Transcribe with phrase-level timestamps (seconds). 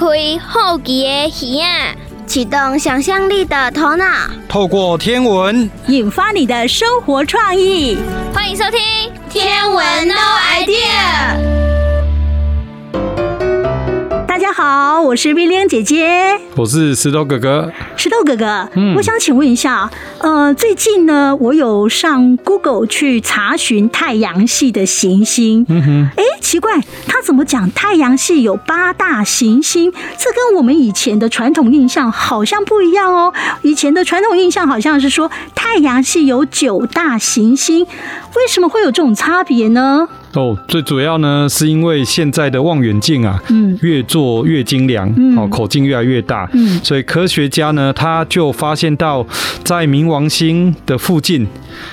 [0.00, 0.06] 开
[0.38, 1.94] 好奇的耳啊，
[2.26, 4.06] 启动想象力的头脑，
[4.48, 7.98] 透过天文引发你的生活创意。
[8.32, 8.80] 欢迎收听
[9.28, 10.14] 《天文 No
[10.54, 11.36] Idea》。
[14.26, 17.70] 大家好，我是威廉姐姐，我是石头哥哥。
[18.00, 19.90] 石头哥哥，嗯，我想请问一下，
[20.20, 25.66] 呃，最近呢，我有上 Google 去查询太阳系的行星。
[25.68, 29.92] 嗯哼，哎，奇怪，他怎么讲太阳系有八大行星？
[29.92, 33.34] 这跟我们以前的传统印象好像不一样哦。
[33.60, 40.08] 以前的传统印象好像是说太阳系有九大行星，为什么会有这种差别呢？
[40.32, 49.26] 哦，最主要呢，是因为现在的望远镜啊，嗯，越做越精良，嗯，哦，口径越来越大，嗯，所以科学家呢，他就发现到
[49.64, 51.46] 在冥王星的附近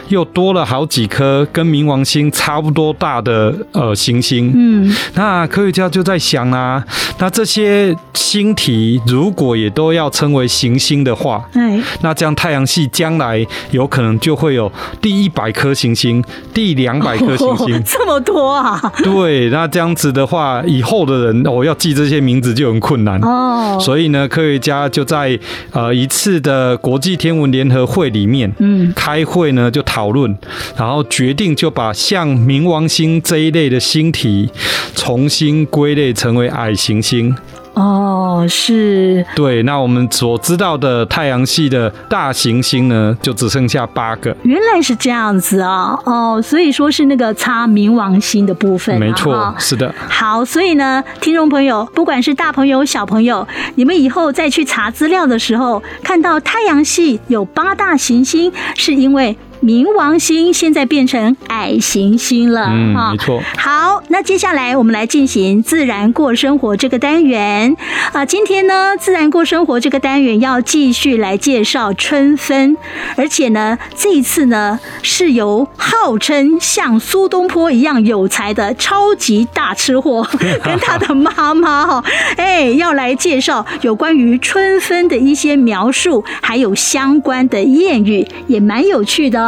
[0.09, 6.83] 又多了好几颗跟冥王星差不多大的呃行星，嗯，那科学家就在想啊，
[7.19, 16.23] 那这些星体如果也都要称为行星的话，哎，那这样太阳系将来有可能就会有第一百颗行星，
[16.53, 18.81] 第两百颗行星，哦， 这么多啊？
[19.03, 23.19] 对，那这样子的话，以后的人哦要记这些名字就很困难。
[23.21, 23.77] 哦。
[23.79, 25.37] 所以呢，科学家就在
[25.71, 30.37] 呃一次的国际天文联合会里面，嗯，开会呢就讨论，
[30.77, 34.49] 然后决定就把像冥王星这一类的星体
[34.95, 37.35] 重新归类成为矮行星。
[37.77, 39.23] 哦，是。
[39.35, 44.35] 对，那我们所知道的太阳系的大行星呢，就只剩下八个。
[44.41, 48.99] 原来是这样子啊，哦，所以说是那个擦冥王星的部分啊。
[48.99, 49.93] 没错，哦，是的。
[50.09, 59.37] 好，所以呢，听众朋友，不管是大朋友小朋友，你们以后再去查资料的时候，看到太阳系有八大行星，是因为。
[59.63, 63.41] 冥王星现在变成矮行星了，嗯，没错。
[63.57, 67.75] 好，那接下来我们来进行自然过生活这个单元
[68.13, 68.23] 啊。
[68.23, 72.77] 今天呢，自然过生活这个单元要继续来介绍春分，
[73.15, 80.27] 而且呢，这一次呢是由号称像苏东坡一样有才的超级大吃货
[80.63, 82.03] 跟他的妈妈哈，
[82.37, 89.46] 哎，要来介绍有关于春分的一些描述，还有相关的谚语，也蛮有趣的。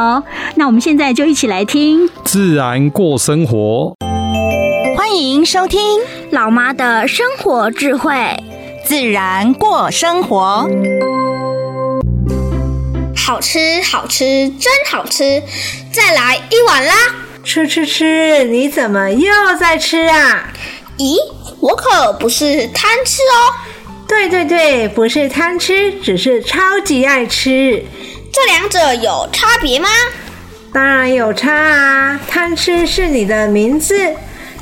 [0.55, 3.93] 那我们现在就一起来听自然过生活。
[4.97, 5.79] 欢迎收听
[6.31, 8.13] 老妈的生活智慧。
[8.85, 10.67] 自然过生活，
[13.15, 15.43] 好吃好吃真好吃，
[15.91, 16.93] 再来一碗啦！
[17.43, 19.29] 吃吃吃，你怎么又
[19.59, 20.51] 在吃啊？
[20.97, 21.17] 咦，
[21.59, 23.37] 我可不是贪吃哦。
[24.07, 27.85] 对对对，不是贪吃，只是超级爱吃。
[28.31, 29.89] 这两者有差别吗？
[30.71, 32.19] 当然有差啊！
[32.29, 34.13] 贪吃是你的名字，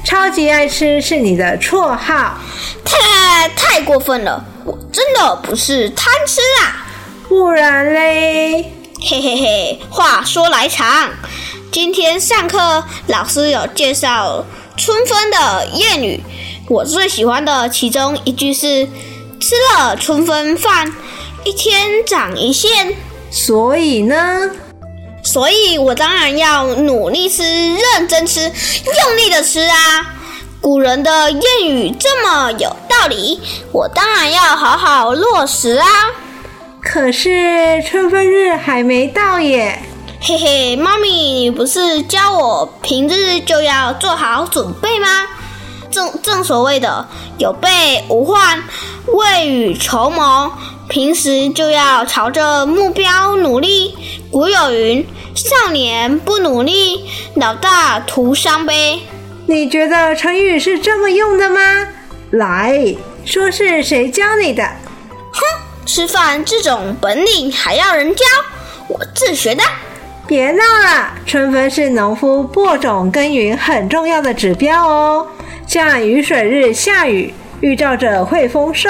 [0.05, 2.37] 超级爱吃是你的绰号。
[2.85, 4.45] 太太过分了！
[4.63, 6.87] 我真的不是贪吃啊！
[7.27, 8.71] 不然嘞？
[9.01, 11.09] 嘿嘿嘿，话说来长，
[11.71, 14.45] 今天上课老师有介绍
[14.77, 16.23] 春分的谚语，
[16.69, 18.87] 我最喜欢的其中一句是：
[19.39, 20.93] 吃了春分饭，
[21.43, 22.95] 一天长一线。
[23.29, 24.49] 所以呢？
[25.23, 30.13] 所以我当然要努力吃，认真吃，用力的吃啊！
[30.61, 33.39] 古人的谚语这么有道理，
[33.73, 35.87] 我当然要好好落实啊！
[36.81, 39.81] 可是春分日还没到耶！
[40.21, 45.07] 嘿嘿，妈咪，你不是教我平日就要做好准备吗？
[45.91, 47.05] 正正所谓的
[47.37, 48.63] 有备无患，
[49.07, 50.51] 未雨绸缪。
[50.89, 53.93] 平时就要朝着目标努力。
[54.31, 55.05] 古有云
[55.35, 59.01] ：“少年不努力，老大徒伤悲。”
[59.47, 61.59] 你觉得成语是这么用的吗？
[62.31, 64.63] 来说是谁教你的？
[65.31, 65.41] 哼，
[65.85, 68.23] 吃饭这种本领还要人教？
[68.87, 69.63] 我自学的。
[70.25, 75.27] 别闹了，春分是农夫播种耕耘很重要的指标哦。
[75.65, 78.89] 像雨水日下雨，预兆着会丰收。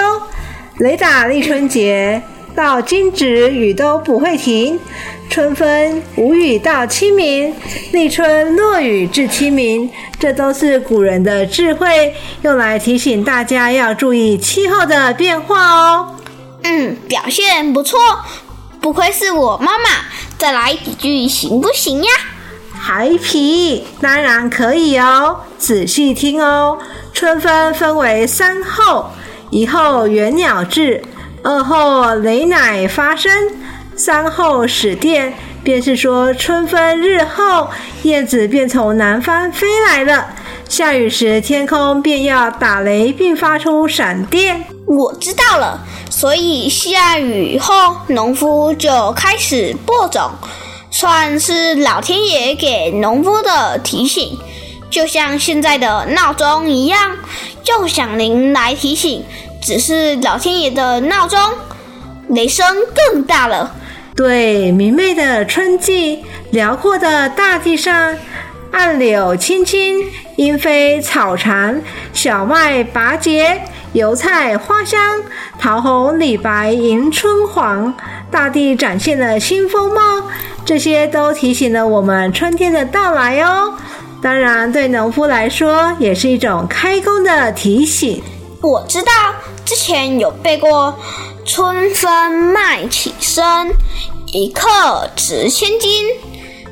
[0.80, 2.22] 雷打立春节
[2.56, 4.80] 到惊蛰雨都不会停，
[5.28, 7.52] 春分无雨到清明，
[7.92, 9.90] 立春落雨至清明，
[10.20, 12.14] 这都是古人的智慧，
[12.44, 16.16] 用来提醒大家要注意气候的变化哦。
[16.62, 18.00] 嗯，表现不错，
[18.80, 19.86] 不愧是我妈妈，
[20.38, 22.12] 再来几句行不行呀？
[22.72, 26.78] 海皮当然可以哦，仔细听哦，
[27.14, 29.10] 春分分为三候。
[29.50, 31.02] 一候元鸟至，
[31.44, 33.32] 二候雷乃发生，
[33.96, 35.34] 三候始电，
[35.64, 37.70] 便是说春分日后，
[38.04, 40.28] 燕子便从南方飞来了。
[40.68, 44.66] 下雨时，天空便要打雷并发出闪电。
[44.86, 45.80] 我知道了，
[46.10, 50.30] 所以下雨后，农夫就开始播种，
[50.92, 54.38] 算是老天爷给农夫的提醒，
[54.90, 57.16] 就像现在的闹钟一样，
[57.68, 59.26] 就响铃来提醒。
[59.62, 61.38] 只是老天爷的闹钟，
[62.30, 62.66] 雷声
[62.96, 63.76] 更大了。
[64.16, 68.16] 对，明媚的春季，辽阔的大地上，
[68.72, 70.06] 岸柳青青，
[70.38, 71.82] 莺飞草长，
[72.14, 73.62] 小麦拔节。
[73.94, 75.00] 油菜花香，
[75.60, 77.94] 桃红李白迎春黄，
[78.30, 80.30] 大地展现了新风貌，
[80.64, 83.74] 这些都提醒了我们春天的到来哦。
[84.22, 88.22] 当然，对农夫来说，也是一种开工的提醒。
[88.62, 89.12] 我知道，
[89.64, 90.98] 之前有背过
[91.46, 93.44] “春分麦起身，
[94.34, 96.08] 一刻值千金”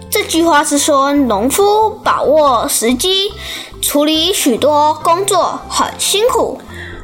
[0.09, 3.31] 这句话，是说农夫把握时机，
[3.81, 6.59] 处理许多工作很辛苦。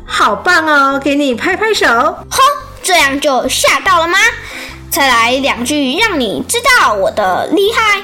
[0.06, 1.00] 好棒哦！
[1.02, 1.86] 给你拍拍手。
[1.86, 2.40] 哼，
[2.82, 4.18] 这样就吓到了吗？
[4.90, 8.02] 再来两句，让你知道我的厉害。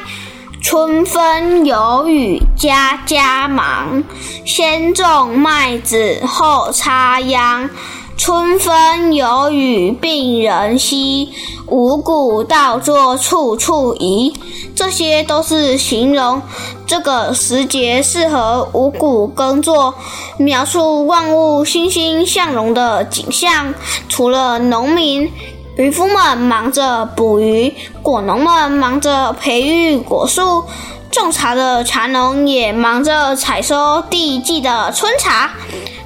[0.61, 4.03] 春分有雨，家家忙，
[4.43, 7.69] 先种麦子后插秧。
[8.17, 11.29] 春分有雨病人稀，
[11.67, 14.33] 五谷稻作处处宜。
[14.75, 16.41] 这些都是形容
[16.85, 19.93] 这个时节适合五谷耕作，
[20.37, 23.73] 描述万物欣欣向荣的景象。
[24.09, 25.31] 除了农民，
[25.77, 27.71] 渔夫们忙着捕鱼，
[28.01, 30.65] 果农们忙着培育果树，
[31.11, 35.51] 种茶的茶农也忙着采收第一季的春茶。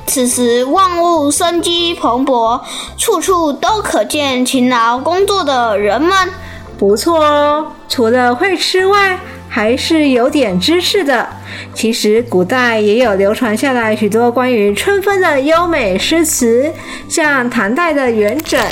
[0.06, 2.60] 此时万物生机蓬勃，
[2.98, 6.12] 处处都可见勤劳工作的人们。
[6.78, 9.18] 不错哦，除了会吃外，
[9.54, 11.28] 还是有点知识的。
[11.74, 16.72] 其实古代也有流传下来许多关于春分的优美诗词，
[17.10, 18.64] 像唐代的元稹：“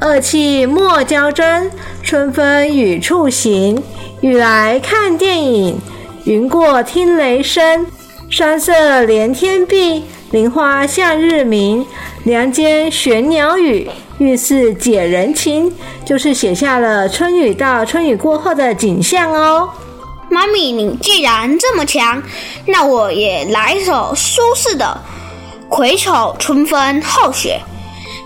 [0.00, 1.70] 二气莫交争，
[2.02, 3.80] 春分与处行。
[4.22, 5.78] 雨来看电影，
[6.24, 7.86] 云过听雷声。
[8.28, 10.02] 山色连天碧。”
[10.32, 11.86] 林花向日明，
[12.24, 13.88] 梁间悬鸟语，
[14.18, 15.72] 欲似解人情，
[16.04, 19.70] 就是写下了春雨到春雨过后的景象哦。
[20.34, 22.20] 妈咪，你既然这么强，
[22.66, 25.00] 那我也来一首苏轼的
[25.68, 27.60] 《癸丑春分后雪》：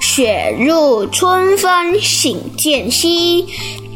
[0.02, 3.46] 雪入春分省渐稀，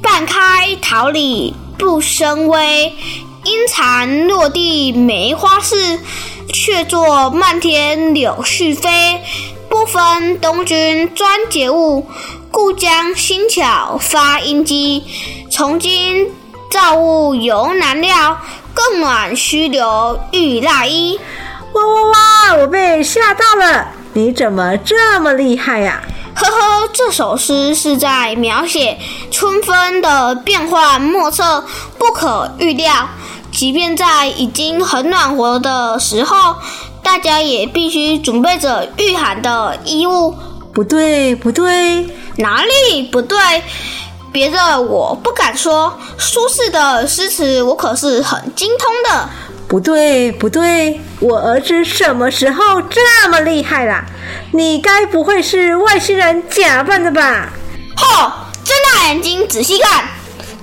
[0.03, 2.93] 半开桃李不生威。
[3.45, 5.99] 阴残落地梅花似，
[6.53, 9.23] 却作漫天柳絮飞。
[9.71, 12.07] 不分东君专节物，
[12.51, 15.03] 故将新巧发阴机。
[15.51, 16.31] 从今
[16.73, 18.39] 造物犹难料，
[18.73, 21.21] 更暖须留御蜡衣。
[21.75, 22.55] 哇哇哇！
[22.57, 26.01] 我被吓到了，你怎么这么厉害呀？
[26.35, 28.99] 呵呵，这首诗是在描写
[29.31, 31.63] 春分的变幻莫测、
[31.99, 33.07] 不可预料。
[33.51, 36.57] 即便在已经很暖和的时候，
[37.03, 40.35] 大家也必须准备着御寒的衣物。
[40.73, 43.37] 不对，不对，哪里不对？
[44.33, 49.29] 别的我不敢说，苏轼的诗词我可是很精通的。
[49.69, 54.03] 不对，不对，我儿子什么时候这么厉害了？
[54.53, 57.51] 你该不会是外星人假扮的吧？
[57.97, 58.31] 吼！
[58.65, 60.05] 睁大眼睛仔细看。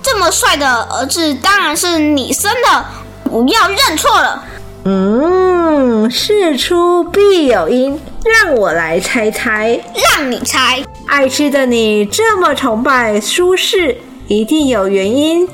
[0.01, 2.85] 这么帅的儿子当然是你生的，
[3.23, 4.43] 不要认错了。
[4.85, 9.79] 嗯，事出必有因，让我来猜猜。
[10.15, 13.95] 让你猜，爱吃的你这么崇拜苏轼，
[14.27, 15.49] 一定有原因。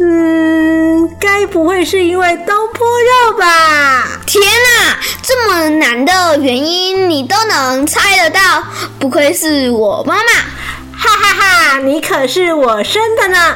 [0.00, 4.20] 嗯，该不会是因为东坡肉吧？
[4.26, 8.64] 天哪，这么难的原因你都能猜得到，
[8.98, 10.22] 不愧是我妈妈。
[10.98, 13.54] 哈哈哈，你可是我生的呢。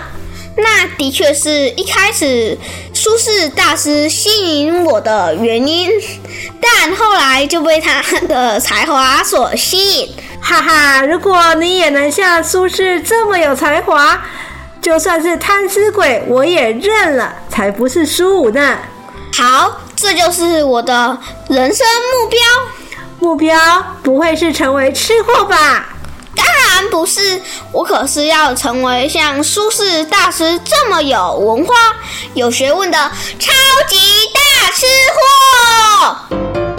[0.56, 2.59] 那的确是一开始
[2.92, 5.90] 苏轼大师吸引我的原因，
[6.61, 10.14] 但后来就被他的才华所吸引。
[10.42, 14.20] 哈哈，如果你也能像苏轼这么有才华，
[14.82, 18.78] 就算是贪吃鬼我也认了，才不是苏武呢。
[19.37, 21.16] 好，这就是我的
[21.49, 22.40] 人生目标。
[23.20, 23.56] 目标
[24.02, 25.90] 不会是成为吃货吧？
[26.35, 31.75] 当然不是，我可是要成为像苏轼大师这么有文化、
[32.32, 32.99] 有学问的
[33.38, 33.52] 超
[33.88, 33.97] 级
[34.32, 34.87] 大吃
[36.30, 36.70] 货。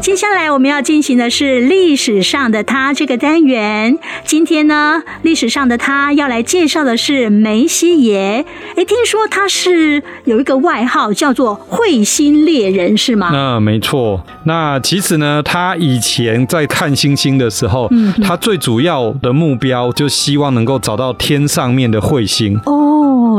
[0.00, 3.98] 接下来我们要进行的是历史上的他这个单元。
[4.24, 8.44] 今天呢，历史上的他要来介绍的是梅西耶。
[8.76, 13.30] 哎，听说他是有一个外号叫做彗星猎人，是吗？
[13.32, 14.24] 那没错。
[14.44, 22.58] 那其实呢，他以前在看星星的时候，嗯，他最主要的目标就希望能够找到天上面的彗星。
[22.64, 22.87] 哦，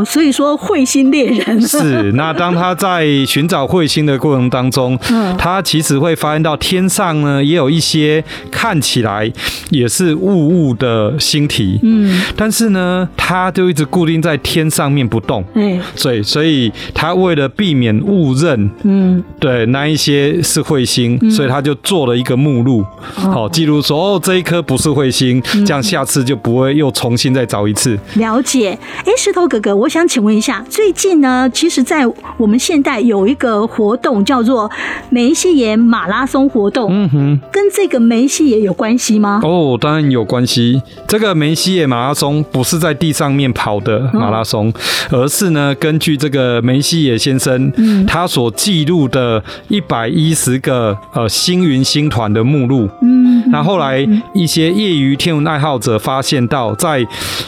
[0.05, 2.11] 所以说彗星猎人是。
[2.13, 9.31] 那当他在寻找彗星的过程当中，嗯，他其实会发现到天上呢也有一些看起来
[9.69, 22.83] 也是雾雾的星体，嗯，但是呢，他就一直固定在天上面不动，嗯，所以所以他为了避免误认，嗯，对，那一些是彗星，所以他就做了一个目录，
[23.15, 27.97] 好记录说哦，这一颗不是彗星，这样下次就不会又重新再找一次。
[28.15, 28.77] 了解。
[29.05, 32.05] 哎，石头哥哥，我想请问一下，最近呢，其实，在
[32.35, 34.69] 我们现代有一个活动叫做
[35.09, 39.39] 梅西耶马拉松活动，嗯哼，跟这个梅西耶有关系吗？
[39.41, 40.81] 哦，当然有关系。
[41.07, 44.71] 这个梅西耶马拉松不是在地上面跑的马拉松，
[45.11, 57.05] 而是呢，根据这个梅西耶先生，嗯，他所记录的一百一十个呃星云星团的目录，嗯，那后来一些业余天文爱好者发现到，在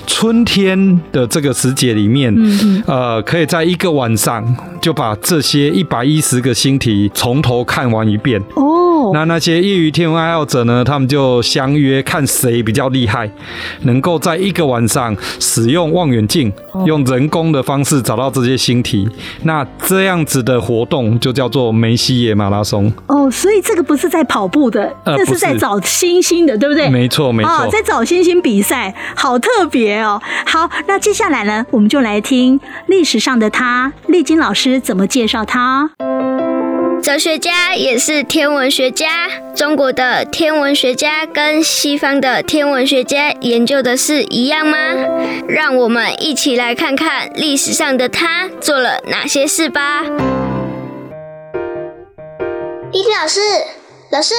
[0.08, 4.44] 春天的这个时节里面，嗯，呃，可以在一个晚上
[4.82, 8.42] 就把这些一百一十个星体从头看完一遍。
[8.56, 8.81] 哦，
[9.14, 13.30] 那那些业余天文爱好者呢，他们就相约看谁比较厉害，
[13.82, 16.52] 能够在一个晚上使用望远镜，
[16.86, 19.08] 用人工的方式找到这些星体。
[19.44, 22.92] 那这样子的活动就叫做梅西耶马拉松。
[23.08, 26.90] 哦，所以这个不是在跑步的，这、呃、是在找星星的，对不对？
[26.90, 30.22] 没错，没错，在找星星比赛，好特别哦。
[30.46, 35.90] 好，那接下来呢，我们就来听历史上的他，丽晶老师怎么介绍他。
[37.02, 39.28] 哲学家也是天文学家。
[39.56, 44.78] 中国的天文学家跟西方的天文学家研究的是一样吗？
[45.48, 50.04] 让我们一起来看看历史上的他做了哪些事吧。
[52.92, 53.40] 丽晶老师，
[54.12, 54.36] 老师。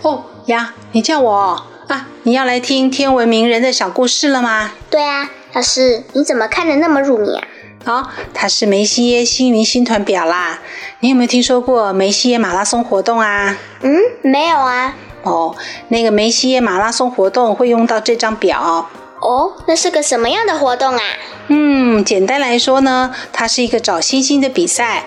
[0.00, 2.08] 哦呀，你叫我啊？
[2.22, 4.72] 你要来听天文名人的小故事了吗？
[4.88, 7.44] 对啊，老师，你怎么看得那么入迷啊？
[7.86, 10.58] 哦，它是梅西耶星云星团表啦。
[11.00, 13.56] 你有没有听说过梅西耶马拉松活动啊？
[13.80, 14.94] 嗯，没有啊。
[15.22, 15.54] 哦，
[15.88, 18.88] 那个梅西耶马拉松活动会用到这张表。
[19.20, 21.00] 哦，那是个什么样的活动啊？
[21.48, 25.04] 嗯，简单来说呢，它是一个找星星的比赛。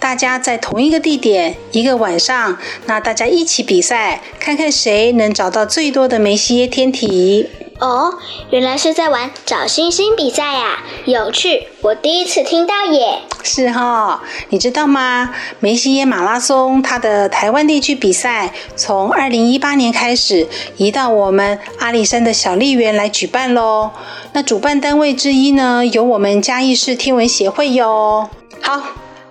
[0.00, 7.48] 大家在同一个地点，一个晚上，那大家一起比赛，看看谁能找到最多的梅西耶天体。
[7.78, 8.14] 哦，
[8.50, 11.68] 原来是在玩找星星比赛呀，有趣！
[11.82, 13.20] 我第一次听到耶。
[13.42, 15.34] 是哈、哦，你知道吗？
[15.60, 23.90] 梅西耶马拉松它的台湾地区比赛，从二零一八年开始移到我们阿里山的小笠原来举办喽。
[24.32, 28.28] 那主办单位之一呢，有我们嘉义市天文协会哟。
[28.62, 28.82] 好。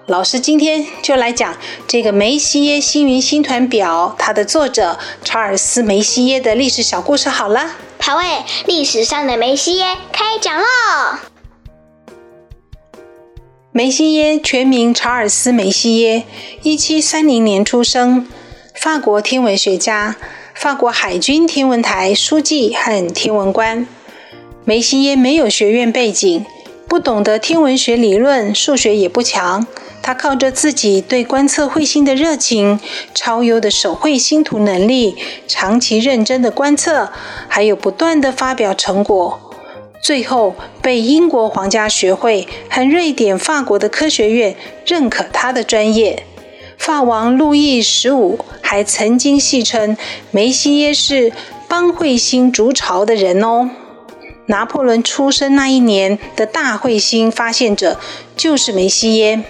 [0.09, 1.55] 老师今天就来讲
[1.87, 7.29] 这个梅西耶星云星团表，它的作者查尔斯梅西耶的历史小故事。
[7.29, 8.23] 好了，排位，
[8.65, 10.65] 历史上的梅西耶开讲喽。
[13.71, 16.23] 梅西耶全名查尔斯梅西耶，
[16.63, 18.27] 一七三零年出生，
[18.73, 20.15] 法国天文学家，
[20.55, 23.87] 法国海军天文台书记和天文官。
[24.65, 26.43] 梅西耶没有学院背景，
[26.87, 29.67] 不懂得天文学理论，数学也不强。
[30.01, 32.79] 他靠着自己对观测彗星的热情、
[33.13, 35.15] 超优的手绘星图能力、
[35.47, 37.11] 长期认真的观测，
[37.47, 39.39] 还有不断的发表成果，
[40.01, 46.23] 最后被英国皇家学会和瑞典、法国的科学院认可他的专业。
[46.77, 49.97] 法王路易十五还曾经戏称
[50.31, 51.31] 梅西耶是
[51.67, 53.69] 帮彗星筑巢的人哦。
[54.45, 57.99] 拿破仑出生那一年的大彗星发现者
[58.35, 59.43] 就是梅西耶。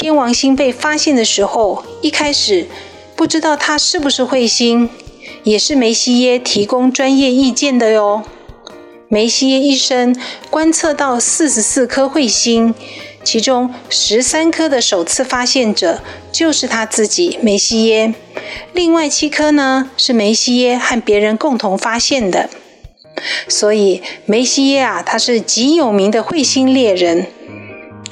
[0.00, 2.68] 天王星被发现的时候，一开始
[3.16, 4.88] 不知道它是不是彗星，
[5.42, 8.22] 也是梅西耶提供专业意见的哟。
[9.08, 10.16] 梅西耶一生
[10.50, 12.72] 观测到四十四颗彗星，
[13.24, 16.00] 其中十三颗的首次发现者
[16.30, 18.14] 就是他自己梅西耶，
[18.72, 22.48] 另外七颗呢是梅西耶和别人共同发现的。
[23.48, 27.26] 所以梅西耶啊，他是极有名的彗星猎人。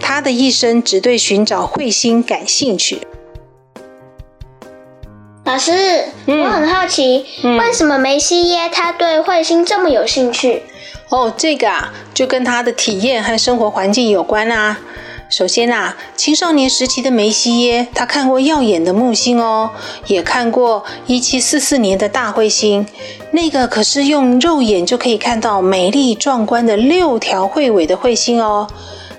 [0.01, 3.01] 他的一生只对寻找彗星感兴趣。
[5.45, 10.63] 老师，嗯、我很好奇，嗯、为什么梅西耶他对彗星这么有兴趣？
[11.09, 14.79] 哦，这个啊，就跟他的体验和生活环境有关啊。
[15.29, 19.71] 首先啊，青少年时期的梅西耶，他看过耀眼的木星哦，
[20.07, 22.87] 也看过1744年的大彗星，
[23.31, 28.69] 那个可是用肉眼就可以看到美丽壮观的六条彗尾的彗星哦。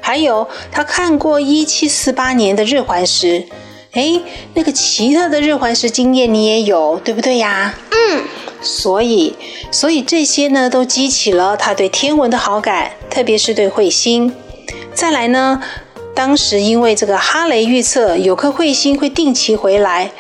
[0.07, 3.43] 还有，他看过一七四八年的日环食，
[3.91, 4.21] 诶，
[4.53, 7.75] 那个奇特的日环食经验你也有，对不对呀？
[7.91, 8.23] 嗯。
[8.61, 9.35] 所以，
[9.69, 14.33] 所以这些呢，都激起了他对天文的好感，特别是对彗星。
[14.93, 15.61] 再来呢，
[16.15, 20.11] 当时因为这个哈雷预测有颗彗星会定期回来，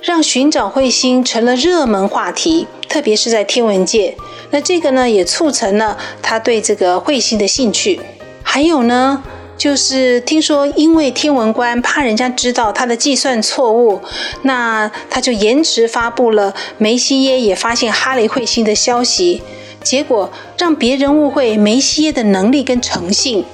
[0.00, 4.16] 让寻找彗星成了热门话题，特别是在天文界。
[4.50, 8.00] 那这个呢，也促成了他对这个彗星的兴趣。
[8.42, 9.22] 还有呢，
[9.56, 14.00] 就是听说因为天文官怕人家知道他的计算错误，
[14.42, 19.42] 那他就延迟发布了梅西耶也发现哈雷彗星的消息，
[19.82, 23.44] 结果让别人误会梅西耶的能力跟诚信。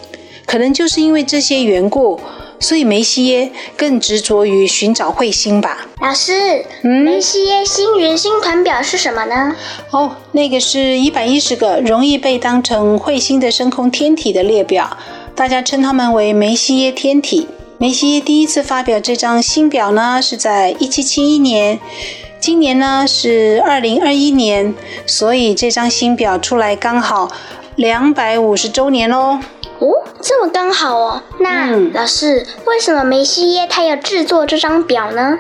[0.47, 2.19] 可能就是因为这些缘故，
[2.61, 5.87] 所以梅西耶更执着于寻找彗星吧。
[6.01, 9.55] 老师，嗯，梅西耶星云星团表是什么呢？
[9.91, 14.97] 哦，那个是一百一十个容易被当成彗星的深空天体的列表，
[15.35, 17.49] 大家称它们为梅西耶天体。
[17.79, 21.79] 梅西耶第一次发表这张星表呢，是在一七七一年，
[22.41, 24.75] 今年呢是二零二一年，
[25.07, 27.31] 所以这张星表出来刚好
[27.77, 29.39] 两百五十周年喽。
[29.81, 29.89] 哦，
[30.21, 31.23] 这么刚好哦。
[31.41, 35.39] 那、嗯、老师，为什么梅西耶他要制作这张表呢？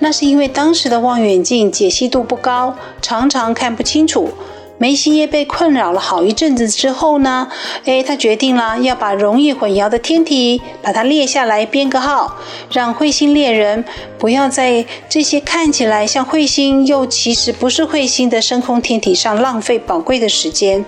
[0.00, 4.30] 那是因为当时的望远镜解析度不高，常常看不清楚。
[4.78, 7.48] 梅西耶被困扰了好一阵子之后呢，
[7.84, 12.36] 诶，他决定了要把容易混淆的天体把它列下来编个号，
[12.70, 13.82] 让彗星猎人
[14.18, 20.84] 不要在这些看起来像彗星又其实不是彗星的深空天体上浪费宝贵的时间。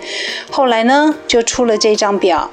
[0.51, 2.51] 后来呢，就出了这张表。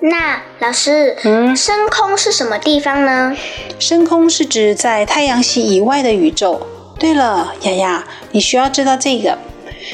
[0.00, 3.36] 那老师，嗯，深空是什么地方呢？
[3.78, 6.66] 深空是指在太阳系以外的宇宙。
[6.98, 9.38] 对了，雅雅，你需要知道这个。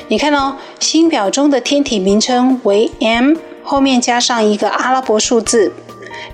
[0.09, 5.73] 你看哦，星表中的天体名称为 M，后面加上一个阿拉伯数字。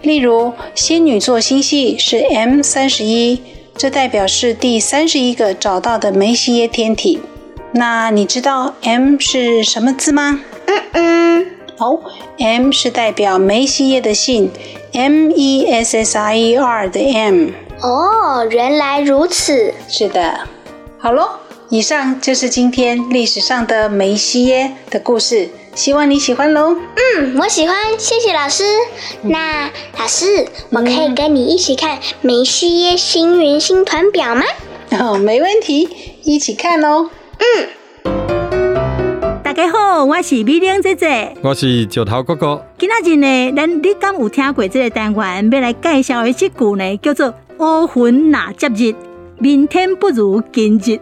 [0.03, 3.41] 例如，仙女座星系是 M 三十一，
[3.77, 7.21] 这代表是第三十一个找到的梅西耶天体。
[7.73, 10.41] 那你知道 M 是什么字吗？
[10.67, 11.58] 嗯嗯。
[11.79, 11.99] 哦
[12.39, 14.51] ，M 是代表梅西耶的姓
[14.93, 17.51] ，M E S S I E R 的 M。
[17.81, 19.73] 哦，原来如此。
[19.89, 20.41] 是的，
[20.99, 21.29] 好喽，
[21.69, 26.75] 以上就是今天历史上的梅西耶的故事，希望你喜欢喽。
[26.75, 28.65] 嗯，我喜欢，谢谢老师。
[29.23, 34.43] 那老师，我可以跟你一起看梅西耶星云星团表吗？
[34.99, 35.89] 哦，没问题，
[36.25, 37.11] 一起看哦。
[37.39, 38.38] 嗯。
[39.59, 42.65] 大家好，我是美玲姐姐，我是石头哥哥。
[42.79, 45.51] 今仔日呢，咱你敢有听过这个单元？
[45.51, 48.95] 要来介绍的这句呢，叫做“乌云若接日，
[49.39, 51.01] 明天不如今日”。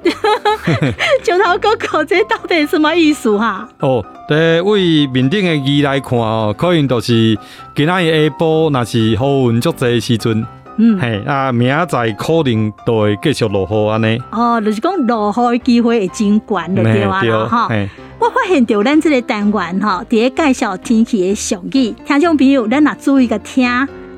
[1.22, 3.68] 石头哥哥，这到底是什么意思哈？
[3.80, 7.38] 哦，对，为面顶的字来看哦，可能就是
[7.74, 9.18] 今仔日下晡，若是雨
[9.50, 10.46] 云足济时阵，
[10.78, 14.18] 嗯，嘿，啊，明仔可能都会继续落雨安尼。
[14.30, 17.68] 哦，就是讲落雨的机会会真悬了，对啊，哈。
[18.18, 23.68] 我发现着咱这个单元哈，在介绍天气的俗语，听众朋友，咱也注意个听，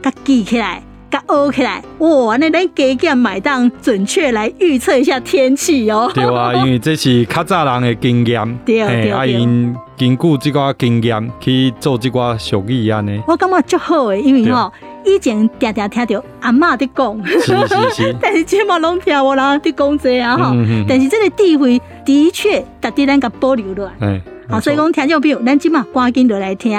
[0.01, 6.11] 甲记起来，甲学起来，哇，那咱加减买当准确来预测一下天气哦。
[6.15, 13.21] 对啊， 因为这是较早人的经验，对对对，啊，因根据这个经验去做这个俗语安尼。
[13.27, 14.73] 我感觉足好诶，因为吼。
[15.05, 17.23] 以前常常听到阿嬷在讲，
[18.21, 20.53] 但是今嘛拢听无人在讲这啊哈。
[20.87, 24.07] 但是这个智慧的确值得咱个保留落来。
[24.07, 26.79] 哎，好，所以讲听众朋友，咱今嘛赶紧落来听。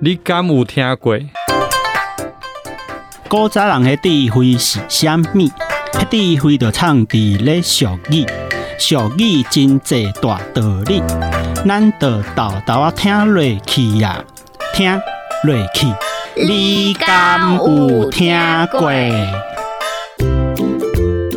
[0.00, 1.16] 你敢有听过？
[3.30, 5.48] 古早人的智慧是啥物？
[5.92, 8.26] 迄智慧就藏伫咧俗语，
[8.76, 11.00] 俗语真济大道理，
[11.64, 14.18] 咱就豆豆啊听落去呀，
[14.74, 15.00] 听
[15.44, 15.86] 落去。
[16.44, 18.36] 你敢有听
[18.72, 18.90] 过？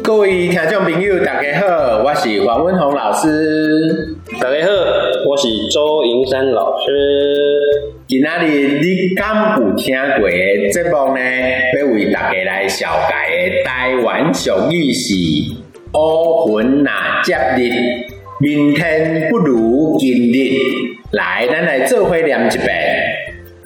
[0.04, 4.18] 各位听众朋友，大家好，我是黄文宏老师。
[4.34, 4.72] 大家好，
[5.26, 6.92] 我是周银山老师。
[8.06, 11.22] 今仔日你敢有听过的节目呢？
[11.80, 15.13] 要为大家来绍介的台湾俗语是
[15.96, 17.72] “乌云那接日，
[18.42, 20.60] 明天不如今日”。
[21.16, 22.68] 来，咱来做伙念一遍。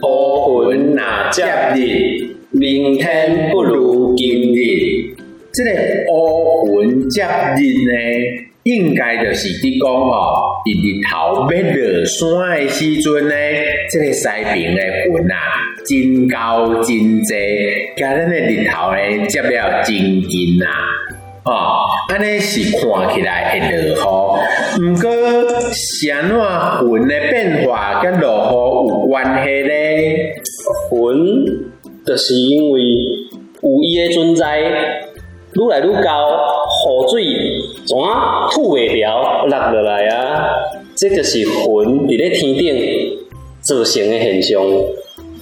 [0.03, 1.43] 乌云那接
[1.75, 5.17] 日，明天不如今日。
[5.53, 5.71] 这个
[6.11, 7.93] 乌云接日呢，
[8.63, 13.35] 应该就是伫讲吼，伫日头要落山的时阵呢，
[13.89, 15.35] 这个西边的云啊，
[15.85, 17.33] 真高真济，
[17.95, 19.95] 加咱的日头呢接了真
[20.27, 20.69] 近啊，
[21.45, 23.59] 哦，安尼是看起来会
[23.95, 24.37] 落
[24.77, 25.09] 雨，毋过
[25.71, 26.37] 是安怎
[26.91, 29.69] 云的变化跟落雨有关系呢？
[30.91, 31.45] 云
[32.05, 32.81] 就是因为
[33.61, 34.59] 有伊的存在，
[35.57, 36.09] 愈来愈高，
[36.85, 37.23] 雨水。
[37.87, 40.53] 怎啊吐袂掉落落来啊？
[40.95, 43.17] 这就是云伫咧天顶
[43.61, 44.61] 造成的现象。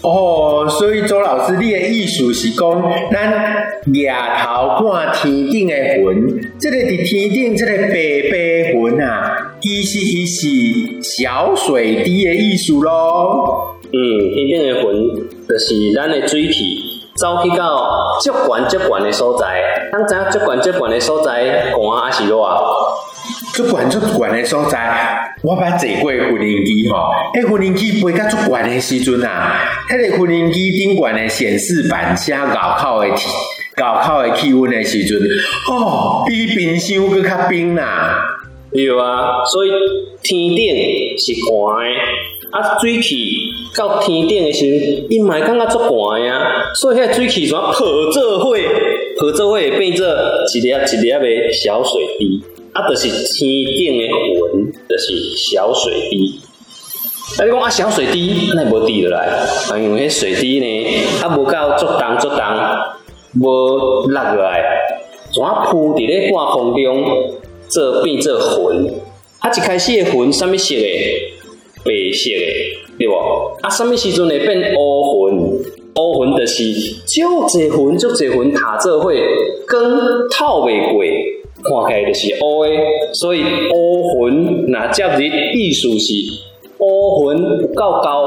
[0.01, 8.38] 哦，所以周老师，你的意思是讲，咱抬头看天顶的云，这个伫天顶这个白白
[8.73, 13.75] 云啊，其实伊是小水滴的意思咯。
[13.91, 13.97] 嗯，
[14.36, 14.86] 天顶的云
[15.47, 16.85] 就是咱的水汽。
[17.15, 22.36] 走去到足悬足悬的所在，咱知影足悬足悬的所在，寒还是热？
[23.54, 26.97] 足悬足悬的所在，我捌坐过无人机吼，
[27.34, 33.30] 迄无人机飞到足悬的时阵啊，迄个无人机顶悬的显示板写外口的气，
[33.78, 35.17] 高考的气温的时阵，
[35.69, 38.19] 哦，比冰箱阁较冰啦。
[38.73, 39.69] 对啊，所以
[40.21, 40.75] 天顶
[41.17, 43.45] 是寒的，啊，水汽。
[43.73, 47.71] 到天顶的时候，伊嘛感觉足寒呀，所以遐水汽全泡
[48.12, 48.56] 做伙，
[49.17, 50.06] 泡做伙变做
[50.54, 56.39] 一粒一粒的小水滴，啊，就是天顶的云，就是小水滴。
[57.38, 62.39] 啊，你讲啊，小水滴那无滴落来，啊，因为迄水滴呢，啊，无够足重足重，
[63.41, 64.63] 无落落来，
[65.34, 67.34] 全铺伫咧半空中，
[67.67, 68.39] 做变做
[68.71, 68.93] 云。
[69.39, 71.32] 啊，一开始的云啥物色的？
[71.84, 72.85] 白色的。
[72.98, 73.14] 对不？
[73.62, 75.38] 啊，什么时阵会变乌云？
[75.98, 79.12] 乌云就是少侪云，少侪云塔做伙，
[79.70, 79.82] 光
[80.30, 80.80] 透未
[81.62, 82.70] 过，看起来就是乌的。
[83.14, 86.14] 所以乌云那接日意思是
[86.80, 88.24] 乌云有够高，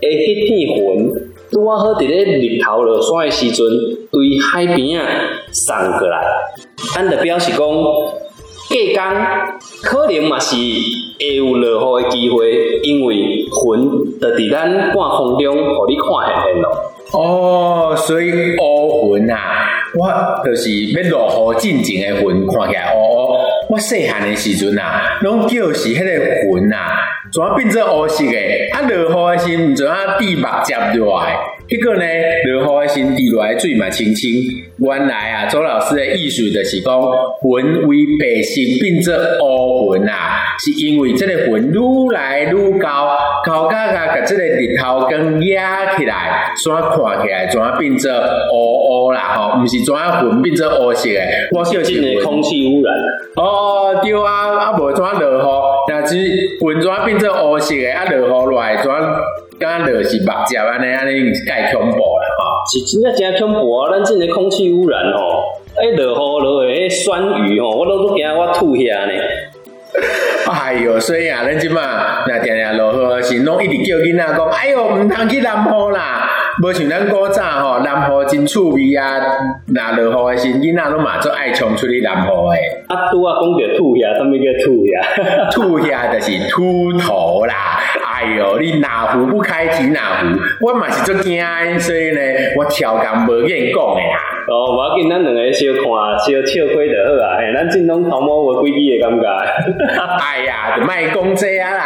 [0.00, 1.12] 会迄片云
[1.50, 3.66] 拄啊好伫咧日头落山的时阵，
[4.12, 5.06] 对海边啊
[5.52, 6.24] 送过来，
[6.94, 7.58] 咱就表示讲。
[8.68, 8.94] 隔天
[9.82, 10.56] 可能嘛是
[11.18, 13.48] 会有落雨的机会，因为云
[14.20, 16.70] 就伫咱半空中，互你看会见咯。
[17.12, 19.38] 哦，所以乌云啊，
[19.94, 20.06] 我
[20.44, 23.36] 就是要落雨进前的云，看起来乌乌。
[23.68, 26.96] 我细汉的时阵啊，拢叫是迄个云啊，
[27.30, 28.32] 怎啊变做乌色的？
[28.72, 31.36] 啊，落雨的时毋怎啊滴目接落来？
[31.68, 32.02] 结果呢，
[32.46, 34.32] 落雨的时滴落来水嘛清清。
[34.78, 48.10] 原来啊，周老师的意思就是讲，云为白色变做乌云啊，是因为这个云愈来愈高，高甲甲甲这个日头光压起来，所以看起来怎啊变做
[48.54, 49.34] 乌乌啦？
[49.36, 51.20] 吼，毋是怎啊云变做乌色的？
[51.52, 52.94] 我小心的空气污染。
[53.36, 53.57] 哦，
[54.02, 55.42] 对啊，啊无怎落雨，
[55.88, 58.90] 若是云怎变做乌色的，啊落雨落来怎？
[59.58, 63.90] 刚刚就是目汁安尼安尼介恐怖啦吼，是真正真恐怖啊！
[63.90, 65.42] 咱即个空气污染吼，
[65.76, 69.12] 哎落雨落的迄酸雨吼，我都都惊我吐血呢。
[70.48, 76.27] 哎哟，所以啊，咱即马若定定落雨时，拢一直叫囡仔讲，哎哟，毋通去南雨啦。
[76.60, 79.20] 无像咱古早吼，南湖真趣味啊！
[79.66, 82.58] 若落雨的时，囡仔拢嘛做爱冲出去南湖诶。
[82.88, 85.50] 啊，拄啊讲着吐遐，啥物叫吐遐？
[85.54, 87.78] 吐遐就是秃头啦。
[88.04, 91.40] 哎哟，你哪壶不开提哪壶，我嘛是足惊，
[91.78, 92.20] 所以呢，
[92.56, 94.18] 我超工无愿讲诶啦。
[94.48, 95.84] 哦，无要紧，咱两个小看
[96.18, 97.38] 小笑开就好啊。
[97.38, 99.26] 嘿，咱正统头毛无规矩诶感觉。
[100.18, 101.84] 哎呀，就卖讲这啊啦，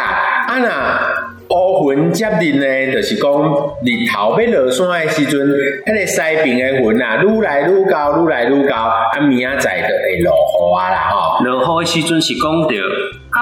[0.49, 1.22] 啊那。
[1.49, 5.39] 乌云接日呢，就是讲日头要落山的时阵，
[5.85, 11.43] 迄个西边的云啊，愈来愈高，愈来愈高，啊明仔载就会落雨啊啦吼。
[11.45, 12.75] 落雨的时阵是讲着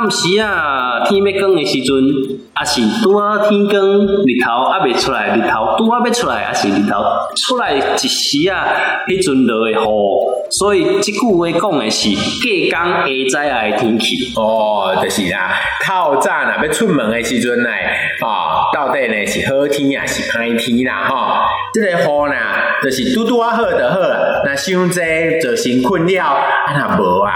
[0.02, 1.96] 暗时啊，天要光的时阵，
[2.54, 7.04] 啊是拄啊天光，日头还未出来，日头拄啊要出来，啊是日头
[7.46, 8.66] 出来一时啊，
[9.08, 9.78] 迄阵落的雨。
[10.50, 14.34] 所以即句话讲的是隔工下早的天气。
[14.36, 15.54] 哦，就是啦，
[15.86, 17.70] 透早若要出门的时阵呢。
[18.26, 21.06] 哦，到底呢是好天啊，是歹天啦？
[21.10, 21.42] 吼、哦，
[21.74, 22.36] 这个雨呢，
[22.84, 24.00] 就是拄拄啊好就好。
[24.44, 25.00] 那伤济
[25.42, 27.32] 就成困扰，啊那无啊，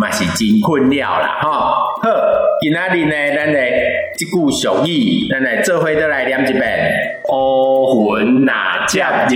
[0.00, 1.38] 嘛是真困扰啦。
[1.42, 1.72] 吼、哦，
[2.02, 2.10] 好，
[2.60, 3.70] 今仔日呢，咱来
[4.16, 6.92] 即句俗语，咱来做伙都来念一遍。
[7.30, 9.34] 乌云那接日，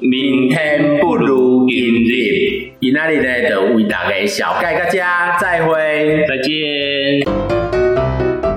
[0.00, 2.68] 明天不如今日。
[2.80, 6.54] 今仔日呢，就为大家小盖个家，再会，再见。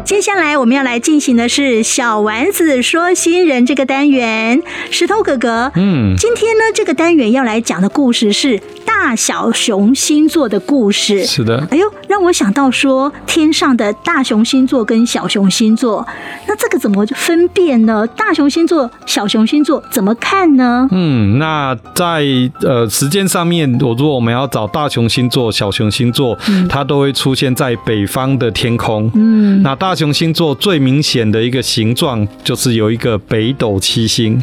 [0.04, 8.60] 接下来我们要来进行的是小丸子说新人这个单元，石头哥哥，嗯，今天呢这个单元要来讲的故事是
[9.04, 11.26] 大小熊星座的故事。
[11.26, 16.08] 是的，哎呦，让我想到说天上的大熊星座跟小熊星座，
[16.48, 18.06] 那这个怎么分辨呢？
[18.16, 20.88] 大熊星座、小熊星座怎么看呢？
[20.92, 22.24] 嗯，那在
[22.62, 29.10] 呃时间上面，我如果我们要找大熊星座、小熊星座，嗯、它都会出现在北方的天空。
[29.16, 34.40] 嗯，那大熊星座最明显的一个形状就是有一个北斗七星。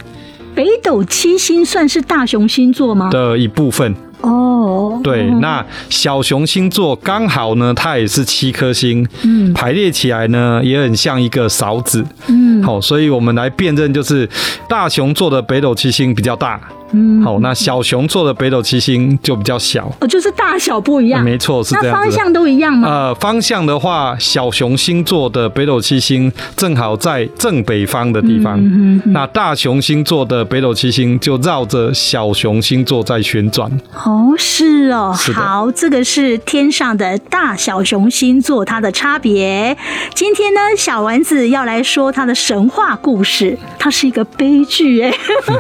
[0.53, 3.09] 北斗七星算是大熊星座吗？
[3.11, 3.95] 的一部分。
[4.21, 14.29] 哦，对，那小熊星座刚好呢，它也是七颗星，嗯，排列起来呢，也很像一个勺子，嗯，好，所以我们来辨认，就是
[14.69, 16.61] 大熊座的北斗七星比较大。
[16.93, 21.87] 嗯，好，那小熊座的北斗七星就比较小，哦，就是大小不一样，没错，是这样。
[21.87, 22.89] 那方向都一样吗？
[22.89, 33.71] 呃，方向的话，小熊星座的北斗七星正好在正北方的地方，嗯、那大熊星座的北斗七星就绕着小熊星座在旋转。
[33.93, 39.77] 哦，是哦，是好，这个是天上的大小熊星座它的差别。
[40.15, 45.13] 今天呢，小丸子要来说它的神话故事，它是一个悲剧哎，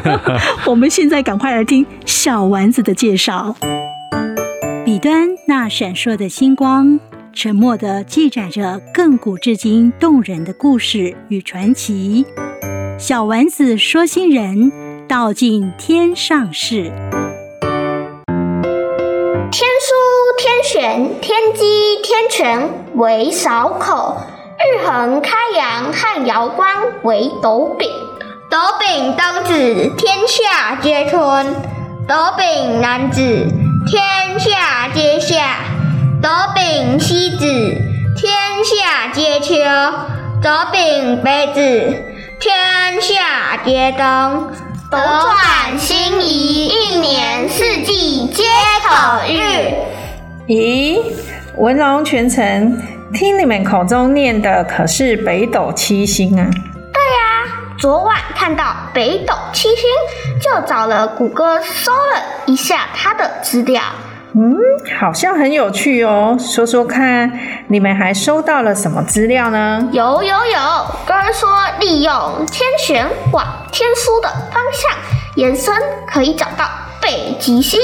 [0.64, 1.17] 我们现在。
[1.22, 3.54] 赶快来听小丸子的介绍。
[4.84, 6.98] 彼端那闪烁的星光，
[7.32, 12.24] 沉默地记载着亘古至今动人的故事与传奇。
[12.98, 14.72] 小丸子说星人
[15.06, 16.90] 道尽天上事。
[19.50, 19.94] 天书
[20.38, 21.64] 天璇天机
[22.02, 24.16] 天权为勺口，
[24.58, 26.66] 日恒开阳汉瑶光
[27.02, 27.88] 为斗柄。
[28.58, 31.46] 斗柄东指天下皆春，
[32.08, 33.46] 斗柄南指
[33.86, 35.60] 天下皆夏，
[36.20, 37.46] 斗柄西指
[38.16, 39.54] 天下皆秋，
[40.42, 42.02] 斗柄北指
[42.40, 44.50] 天下皆冬。
[44.90, 48.42] 斗转星移，一年四季皆
[48.82, 49.40] 可遇。
[50.48, 51.00] 咦，
[51.56, 52.76] 文龙全程，
[53.14, 56.50] 听你们口中念的可是北斗七星啊？
[57.78, 59.84] 昨晚看到北斗七星，
[60.42, 63.80] 就找了谷歌搜了一下它的资料。
[64.34, 64.56] 嗯，
[64.98, 67.32] 好像很有趣哦，说说看，
[67.68, 69.88] 你们还收到了什么资料呢？
[69.92, 74.90] 有有有，哥说利用天璇往天枢的方向
[75.36, 75.72] 延伸，
[76.04, 76.68] 可以找到
[77.00, 77.80] 北极星，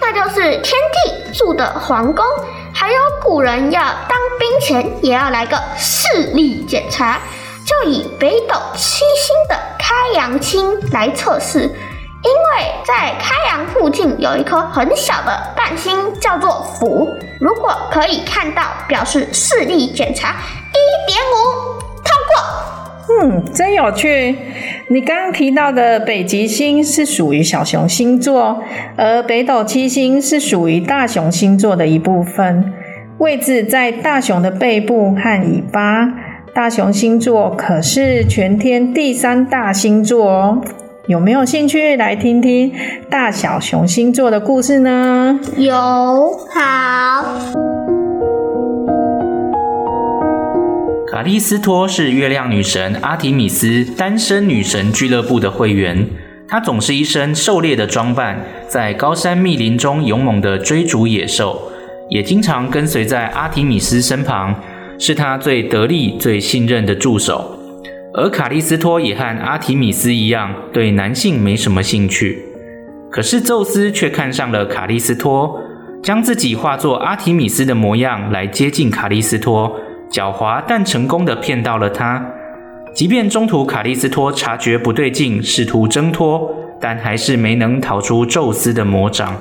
[0.00, 2.24] 那就是天帝住的皇宫。
[2.72, 7.18] 还有古人要当兵前也要来个视力检查。
[7.64, 17.08] 就以北斗七星的开阳星来测试，因为在开阳附近有一颗很小的伴星，叫做福。
[17.40, 21.34] 如果可以看到，表示视力检查一点五
[22.02, 22.34] 通过。
[23.20, 24.36] 嗯，真有趣。
[24.88, 28.62] 你刚刚提到的北极星是属于小熊星座，
[28.96, 32.72] 而北斗七星是属于大熊星座的一部分，
[33.18, 36.08] 位置在大熊的背部和尾巴。
[36.54, 40.60] 大熊星座可是全天第三大星座哦，
[41.06, 42.70] 有没有兴趣来听听
[43.08, 45.40] 大小熊星座的故事呢？
[45.56, 47.24] 有，好。
[51.10, 56.06] 卡利斯托是月亮女神阿提米斯单身女神俱乐部的会员，
[56.46, 58.38] 她总是一身狩猎的装扮，
[58.68, 61.58] 在高山密林中勇猛地追逐野兽，
[62.10, 64.54] 也经常跟随在阿提米斯身旁。
[64.98, 67.58] 是他最得力、最信任的助手，
[68.14, 72.44] 而卡利斯托也和阿提米斯一样，对男性没什么兴趣。
[73.10, 75.60] 可是宙斯却看上了卡利斯托，
[76.02, 79.78] 将自己化作阿提米斯的模样来接近卡利斯托，
[80.10, 82.24] 狡猾但成功地骗到了他。
[82.94, 89.34] 即便中途卡利斯托察觉不对劲，试图挣脱，但还是没能逃出宙斯的魔掌。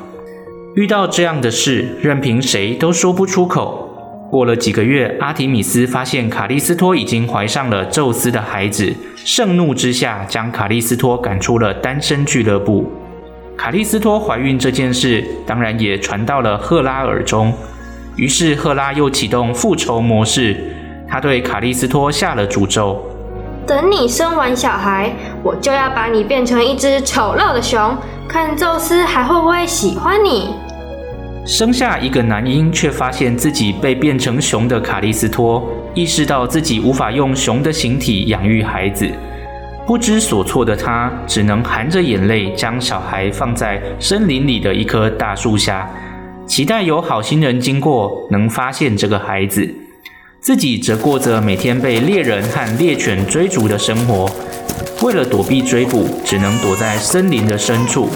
[0.75, 3.90] 遇到这样的事，任凭谁都说不出口。
[4.31, 12.89] 过了几个月，阿提米斯发现卡利斯托已经怀上了宙斯的孩子，盛怒之下将卡利斯托赶出了单身俱乐部。
[13.57, 17.53] 卡利斯托怀孕这件事当然也传到了赫拉耳中，
[18.15, 20.55] 于是赫拉又启动复仇模式，
[21.09, 23.03] 她对卡利斯托下了诅咒：
[23.67, 25.11] 等你生完小孩，
[25.43, 27.97] 我就要把你变成一只丑陋的熊，
[28.29, 30.55] 看宙斯还会不会喜欢你。
[31.45, 39.09] 生下一个男婴，却发现自己被变成熊的卡利斯托，意识到自己无法用熊的形体养育孩子，
[39.87, 45.89] 不知所措的他，只能含着眼泪将小孩放在森林里的一棵大树下，
[46.45, 49.67] 期待有好心人经过能发现这个孩子。
[50.39, 54.29] 自己则过着每天被猎人和猎犬追逐的生活，
[55.03, 58.07] 为了躲避追捕，只能躲在森林的深处。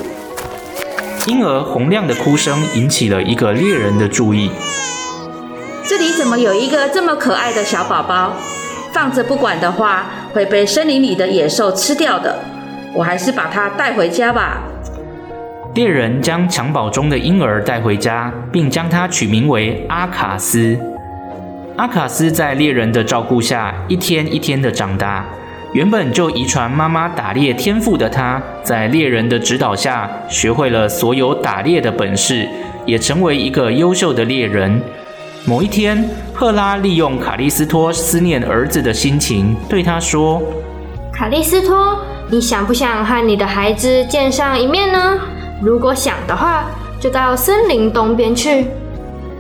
[1.28, 4.52] 因而洪亮的哭声引起了一个猎人的注意。
[5.84, 8.34] 这里怎么有一个这么可爱的小宝宝？
[8.94, 12.38] 放着不管的话，会被森林里的野兽吃掉的。
[12.94, 14.62] 我还是把它带回家吧。
[15.74, 20.78] 猎人将襁褓中的婴儿带回家，并将它取名为阿卡斯。
[21.76, 25.26] 阿卡斯在猎人的照顾下，一天一天的长大。
[25.76, 32.48] 原本就遗传妈妈打猎天赋的他，在猎人的指导下，学会了所有打猎的本事，
[32.86, 34.82] 也成为一个优秀的猎人。
[35.44, 40.42] 某一天，赫拉利用卡利斯托思念儿子的心情，对他说
[41.12, 42.00] ：“卡利斯托，
[42.32, 45.20] 你想不想和你的孩子见上一面呢？
[45.62, 46.64] 如果想的话，
[47.02, 48.68] 就到森林东边去。”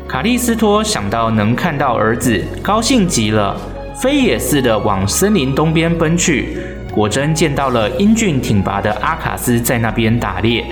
[0.05, 3.55] 卡利斯托想到能看到儿子，高兴极了。
[4.01, 6.57] 飞也似的往森林东边奔去，
[6.93, 10.65] 果真见到了英俊挺拔的阿卡斯在那边打猎。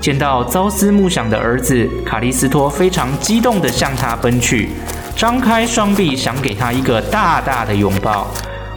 [0.00, 4.70] 见到朝思暮想的儿子，卡利斯托非常激动地向他奔去，
[5.14, 8.26] 张开双臂想给他一个大大的拥抱，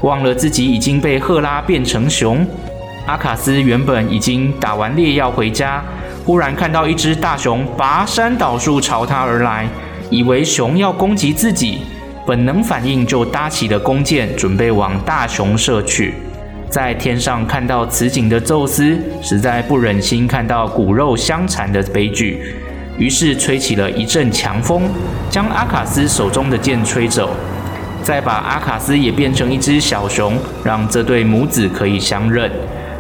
[0.02, 2.46] 忘了自己已经被赫拉变成熊。
[3.06, 5.84] 阿卡斯原本已经打完猎要回家，
[6.26, 9.68] 忽然看到一只大熊拔山倒树朝他而来，
[10.10, 11.80] 以为熊要攻击自己。
[12.26, 16.14] 本能反应就搭起了弓箭，准备往大熊射去。
[16.70, 22.56] 在天上看到此景的宙斯，实在不忍心看到骨肉相残的悲剧，
[22.98, 24.84] 于是吹起了一阵强风，
[25.30, 27.30] 将阿卡斯手中的箭吹走，
[28.02, 32.50] 再把阿卡斯也变成一只小熊，让这对母子可以相认，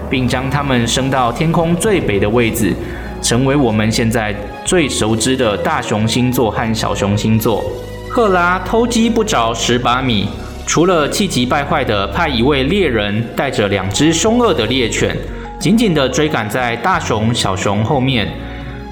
[0.09, 2.73] 并将他们升到天空最北的位置，
[3.21, 7.63] 成为我们现在最熟知的大熊星座和小熊星座。
[8.13, 10.27] 赫拉偷鸡不着蚀把米，
[10.67, 15.17] 除了气急败坏地派一位猎人带着两只凶恶的猎犬，
[15.59, 18.31] 紧紧地追赶在大熊、小熊后面，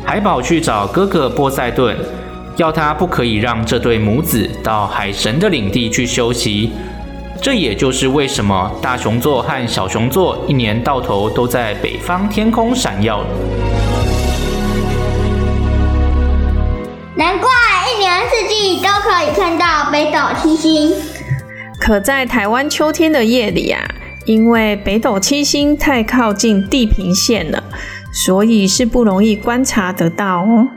[0.03, 1.95] 还跑去找哥哥波塞顿，
[2.57, 6.71] 要他不可以让这对母子到海神的领地去休息。
[7.39, 13.23] 这也就是为什么大熊座和小熊座一年到头都在北方天空闪耀。
[17.13, 17.47] 难怪
[18.41, 20.95] 四季都可以看到北斗七星。
[21.79, 23.79] 可在台湾秋天的夜里啊，
[24.25, 27.63] 因为北斗七星太靠近地平线了，
[28.11, 30.67] 所以是不容易观察得到哦。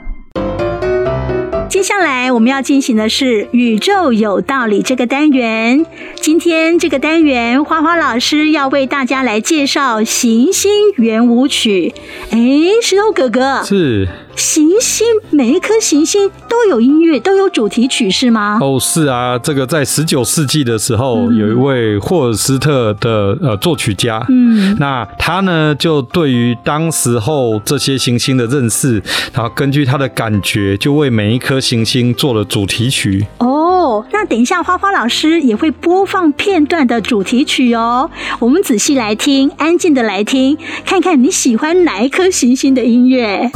[1.71, 5.87] 接下来我们要进行的是“宇宙有道理”这个单元。
[6.17, 11.95] 今天这个单元，花花老师要为大家来介绍行星圆舞曲。
[12.31, 12.39] 哎，
[12.83, 14.07] 石头哥哥是。
[14.37, 18.59] 行星，每一颗行星都有音乐，都有主题曲，是吗？
[18.61, 33.25] 哦，是啊，这个在十九世纪的时候，嗯、有一位霍尔斯特的呃作曲家，嗯，那他呢就对于当时候这些行星的认识，然后根据他的感觉，就为每一颗行星做了主题曲。
[33.39, 43.51] 哦，那等一下花花老师也会播放片段的主题曲哦，我们仔细来听，安静的来听，看看你喜欢哪一颗行星的音乐。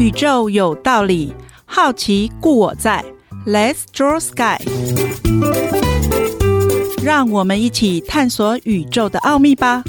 [0.00, 1.30] 宇宙有道理，
[1.66, 3.04] 好奇故我在。
[3.46, 4.56] Let's draw sky，
[7.04, 9.84] 让我们一起探索宇宙的奥秘吧。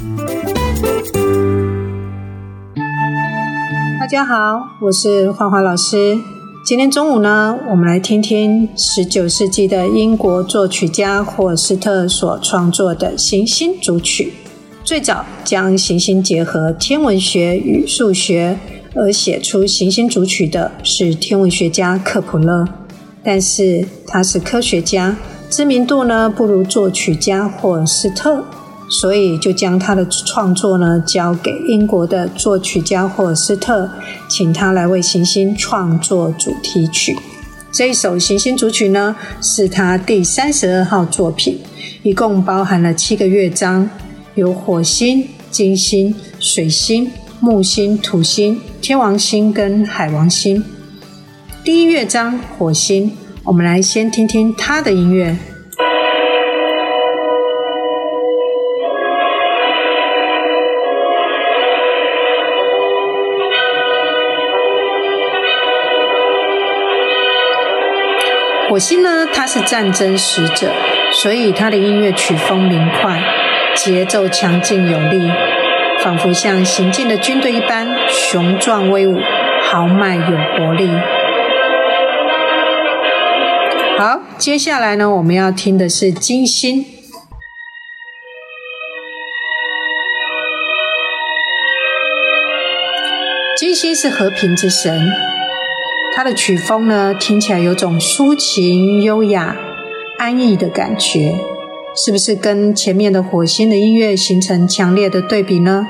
[3.98, 6.18] 大家好，我是花花老师。
[6.62, 14.34] 今天中午呢，我们来听听十九世纪的英国作曲家霍斯特所创作的行星组曲。
[14.84, 18.58] 最早将行星结合天文学与数学。
[18.94, 22.66] 而写出行星组曲的是天文学家克普勒，
[23.24, 25.16] 但是他是科学家，
[25.48, 28.44] 知名度呢不如作曲家霍尔斯特，
[28.90, 33.88] 所以就将他的创作呢交给英国的作曲家霍尔斯特，
[34.28, 37.16] 请他来为行星创作主题曲。
[37.72, 41.58] 这一首行星组曲呢是他第三十二号作品，
[42.02, 43.88] 一共包含了七个乐章，
[44.34, 47.10] 有火星、金星、水星。
[47.44, 50.64] 木星、土星、天王星跟海王星。
[51.64, 55.36] 第一乐章火星，我们来先听听它的音乐。
[68.70, 70.70] 火星呢，它是战争使者，
[71.10, 73.20] 所以它的音乐曲风明快，
[73.74, 75.28] 节奏强劲有力。
[76.02, 79.16] 仿佛像行进的军队一般雄壮威武、
[79.62, 80.90] 豪迈有活力。
[83.98, 86.84] 好，接下来呢，我们要听的是金星。
[93.56, 95.08] 金星是和平之神，
[96.16, 99.56] 它的曲风呢，听起来有种抒情、优雅、
[100.18, 101.36] 安逸的感觉，
[101.94, 105.86] 是不是跟前面的火星的音乐形成强烈的对比呢？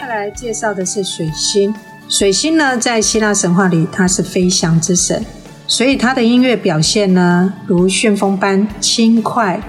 [0.00, 1.74] 再来介绍的是水星，
[2.08, 5.22] 水星呢，在希腊神话里，它是飞翔之神。
[5.66, 9.60] 所以它的音乐表现呢，如旋风般轻快，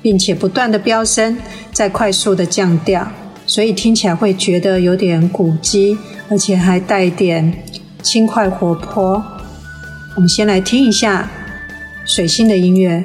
[0.00, 1.38] 并且不断的飙升，
[1.72, 3.08] 再快速的降调，
[3.46, 5.98] 所以听起来会觉得有点古迹，
[6.30, 7.62] 而且还带点
[8.02, 9.24] 轻快活泼。
[10.16, 11.28] 我们先来听一下
[12.04, 13.04] 水星的音乐。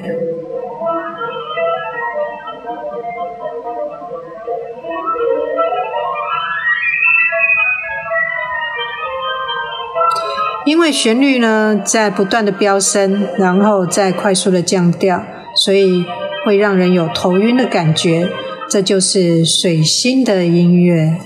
[10.65, 15.23] 因为旋律呢在不断的飙升，然后再快速的降调，
[15.55, 16.05] 所以
[16.45, 18.29] 会让人有头晕的感觉。
[18.69, 21.17] 这就是水星的音乐。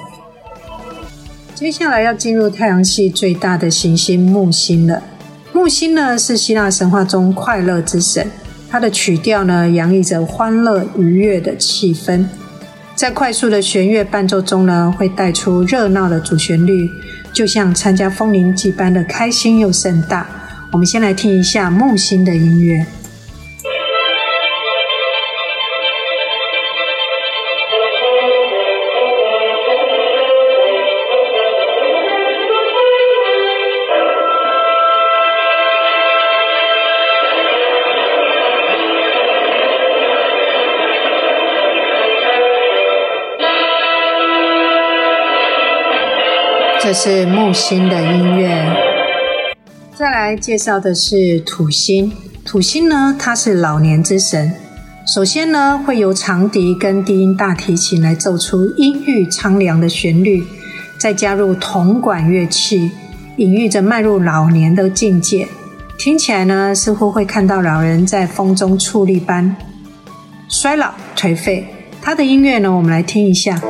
[1.55, 5.01] 接下来要进入太阳系最大的行星木星了。
[5.53, 8.29] 木星呢是希腊神话中快乐之神，
[8.69, 12.25] 它的曲调呢洋溢着欢乐愉悦的气氛，
[12.93, 16.89] 在快速的弦乐伴奏中呢会带出热闹的主旋律。
[17.33, 20.27] 就像参加风铃祭般的开心又盛大。
[20.71, 22.85] 我们先来听一下木星的音乐。
[46.87, 48.65] 这是木星的音乐。
[49.93, 52.13] 再来介绍的是土星。
[52.45, 54.53] 土星呢，它是老年之神。
[55.13, 60.45] 首先呢，会由长笛跟低音大提琴来奏出阴郁苍凉的旋律，
[60.97, 62.89] 再加入铜管乐器，
[63.35, 65.45] 隐喻着迈入老年的境界。
[65.97, 69.57] 听起来呢，似乎会看到老人在风中矗立般
[70.47, 71.67] 衰老颓废。
[72.01, 73.61] 它的音乐呢，我们来听一下。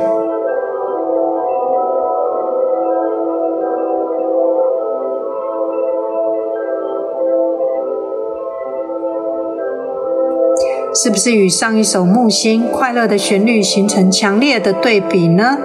[11.00, 15.56] 是不是与上一首木星快乐的旋律形成强烈的对比呢？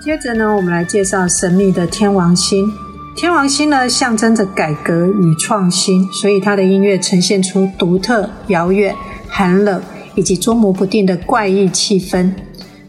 [0.00, 2.72] 接着呢，我们来介绍神秘的天王星。
[3.14, 8.92] 天王星呢，象征着改革与创新，所以它的音乐呈现出独特、遥远、
[9.28, 9.80] 寒冷
[10.16, 12.32] 以及捉摸不定的怪异气氛，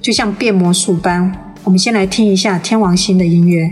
[0.01, 1.31] 就像变魔术般。
[1.63, 3.71] 我们先来听一下天王星的音乐。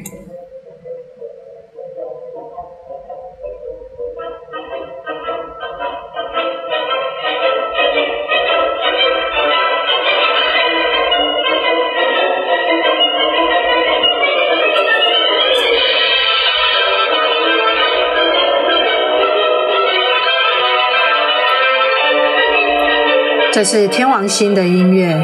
[23.61, 25.23] 这是天王星的音乐。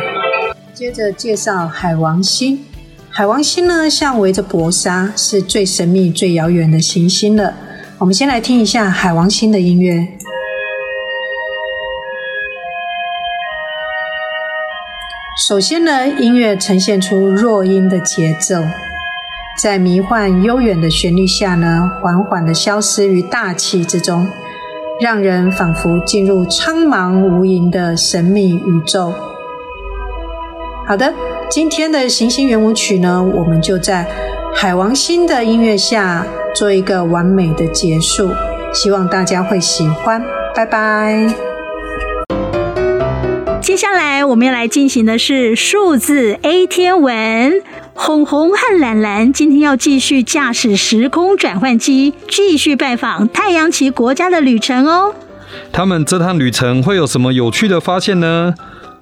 [0.72, 2.64] 接着介绍海王星。
[3.10, 7.56] 海王星呢，像围着薄纱，是最神秘、最遥远的行星了。
[7.98, 10.08] 我们先来听一下海王星的音乐。
[15.50, 18.62] 首先呢，音乐呈现出弱音的节奏，
[19.60, 24.30] 在迷幻悠远的旋律下呢，缓缓的消失于大气之中。
[25.00, 29.14] 让人仿佛进入苍茫无垠的神秘宇宙。
[30.88, 31.14] 好的，
[31.50, 34.08] 今天的行星圆舞曲呢，我们就在
[34.56, 36.26] 海王星的音乐下
[36.56, 38.30] 做一个完美的结束。
[38.74, 40.24] 希望大家会喜欢，
[40.56, 41.28] 拜拜。
[43.62, 47.62] 接下来我们要来进行的是数字 A 天文。
[48.00, 55.14] 红红和蓝蓝今天要继续驾驶时空转换机，继续拜访太阳旗国家的旅程哦。
[55.74, 58.54] 他们这趟旅程会有什么有趣的发现呢？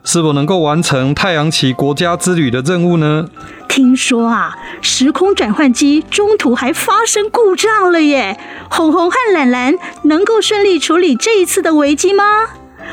[0.06, 3.28] 是否能够完成太阳旗国家之旅的任务呢？
[3.68, 8.40] 听说啊，时空转换机中途还发生故障了耶。
[8.70, 12.24] 红红和蓝蓝能够顺利处理这一次的危机吗？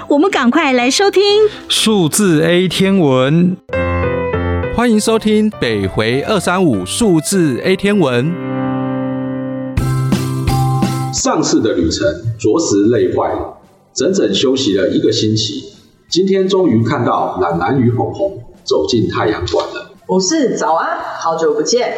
[0.08, 1.22] 我们赶快来收听
[1.68, 3.56] 数字 A 天文。
[4.82, 8.34] 欢迎收听北回二三五数字 A 天文。
[11.14, 12.04] 上次的旅程
[12.36, 13.58] 着实累坏了，
[13.94, 15.72] 整整休息了一个星期。
[16.10, 19.92] 今天终于看到懒懒与红红走进太阳馆了。
[20.04, 21.94] 不是，早安，好久不见。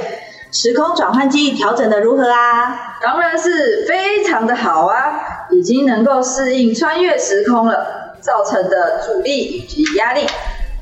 [0.52, 2.98] 时空转换机调整的如何啊？
[3.00, 10.26] 当然是非常的好啊，已经能够适应穿越时空了，造成的阻力以及压力。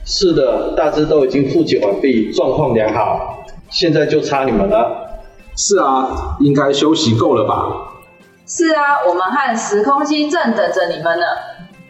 [0.04, 5.08] 是的，大致都已经复检完毕，状况良好，现在就差你们了。
[5.56, 7.92] 是啊，应该休息够了吧？
[8.46, 11.24] 是啊，我们和时空机正等着你们呢。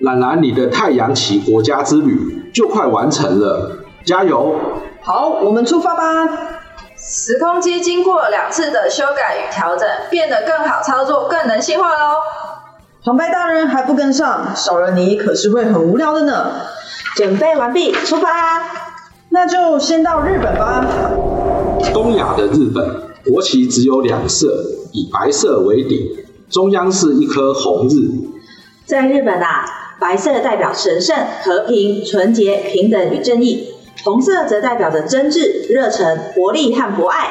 [0.00, 4.56] 懒懒，你的太阳旗国家之旅就快完成了，加油！
[5.00, 6.28] 好，我们出发吧。
[6.96, 12.16] 时空机经过两次的修改与调整，变得更好操作，更人性化喽。
[13.04, 16.50] 旁白大人还不跟上，少了你可是会很无聊的呢。
[17.16, 18.28] 准备完毕，出发。
[19.28, 20.86] 那就先到日本吧。
[21.92, 22.84] 东亚的日本
[23.24, 25.98] 国旗只有两色，以白色为顶，
[26.50, 28.10] 中央是一颗红日。
[28.84, 29.64] 在日本啊，
[30.00, 33.68] 白色代表神圣、和平、纯洁、平等与正义。
[34.04, 37.28] 红色则代表着真挚、热忱、活力和博爱。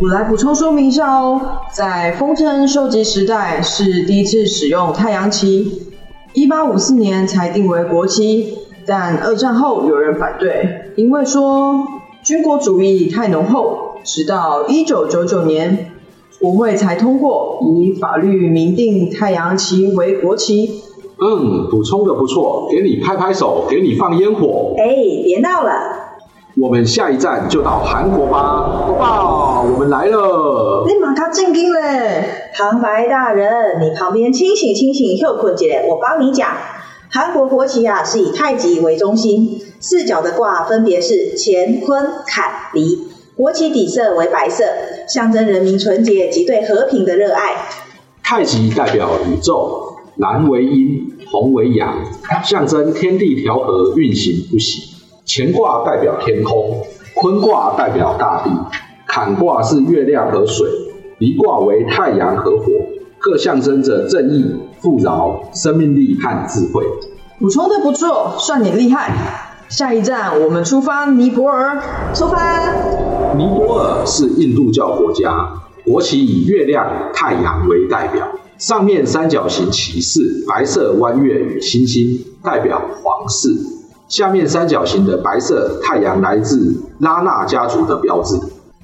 [0.00, 5.95] 我来补充说明一下哦，在丰臣秀吉时代是第一次使用太阳旗，
[6.36, 8.58] 一八五四年才定为国旗。
[8.86, 11.82] 但二战后有人反对，因为说
[12.22, 13.96] 军国主义太浓厚。
[14.04, 15.90] 直到一九九九年，
[16.38, 20.82] 国会才通过以法律明定太阳旗为国旗。
[21.18, 24.74] 嗯，补充的不错，给你拍拍手，给你放烟火。
[24.76, 24.84] 哎，
[25.24, 25.72] 别闹了。
[26.60, 28.86] 我们下一站就到韩国吧。
[28.86, 30.75] 爸爸，我们来了。
[30.86, 32.50] 你马他正经嘞。
[32.54, 36.48] 旁白大人，你旁边清醒清醒，又困姐，我帮你讲。
[37.10, 43.08] 韩国国旗啊，是以太极为中心，四角的卦分别是乾、坤、坎、离。
[43.34, 44.62] 国旗底色为白色，
[45.08, 47.56] 象征人民纯洁及对和平的热爱。
[48.22, 49.96] 太极代表宇宙。
[50.18, 51.98] 蓝为阴，红为阳，
[52.44, 54.94] 象征天地调和，运行不息。
[55.26, 58.50] 乾卦代表天空，坤卦代表大地，
[59.16, 60.68] 坎卦是月亮和水，
[61.20, 62.66] 离卦为太阳和火，
[63.18, 64.44] 各象征着正义、
[64.82, 66.84] 富饶、生命力和智慧。
[67.40, 69.10] 补充的不错，算你厉害。
[69.70, 71.80] 下一站我们出发尼泊尔，
[72.12, 73.34] 出发。
[73.38, 75.48] 尼泊尔是印度教国家，
[75.86, 78.28] 国旗以月亮、太阳为代表。
[78.58, 83.48] 上面三角形旗帜白色弯月与星星，代表皇室；
[84.10, 88.36] 下面三角形的白色太阳来自拉纳家族的标志。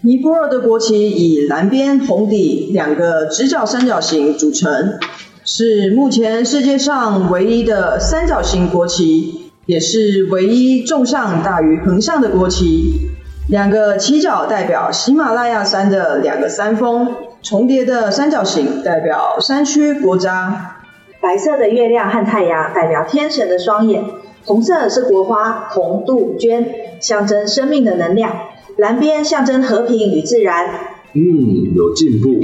[0.05, 4.99] 尼泊尔的国旗以蓝边红底两个直角三角形组成，
[5.45, 13.11] 是目前世界上唯一的三角形国旗，也是唯一纵向大于横向的国旗。
[13.49, 17.15] 两个犄角代表喜马拉雅山的两个山峰。
[17.41, 20.77] 重叠的三角形代表山区国家，
[21.21, 24.05] 白色的月亮和太阳代表天神的双眼，
[24.45, 26.65] 红色是国花红杜鹃，
[27.01, 28.33] 象征生命的能量，
[28.77, 30.67] 蓝边象征和平与自然。
[31.15, 32.41] 嗯，有进步。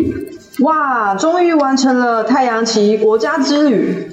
[0.64, 4.08] 哇，终于完成了太阳旗国家之旅。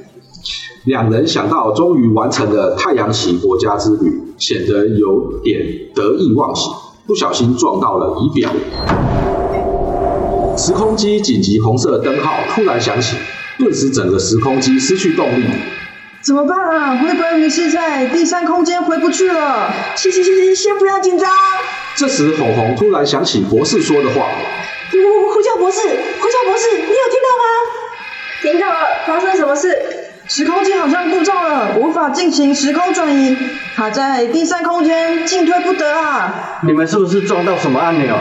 [0.86, 5.60] 两人想到终于完成了太阳旗国家之旅，显得有点
[5.96, 6.72] 得意忘形，
[7.08, 8.52] 不小心撞到了仪表。
[10.56, 13.18] 时空机紧急红色灯号突然响起，
[13.58, 15.44] 顿时整个时空机失去动力。
[16.22, 16.98] 怎么办啊？
[16.98, 19.70] 会不会迷失在第三空间回不去了？
[19.96, 21.30] 行行行行，先不要紧张。
[21.96, 24.28] 这时，红红突然想起博士说的话
[24.92, 27.46] ：“呼呼叫博士，呼叫博士，你有听到吗？
[28.42, 29.74] 听到了，发生什么事？
[30.28, 33.38] 时空机好像故障了，无法进行时空转移，
[33.78, 36.60] 卡在第三空间，进退不得啊！
[36.64, 38.14] 你们是不是撞到什么按钮？”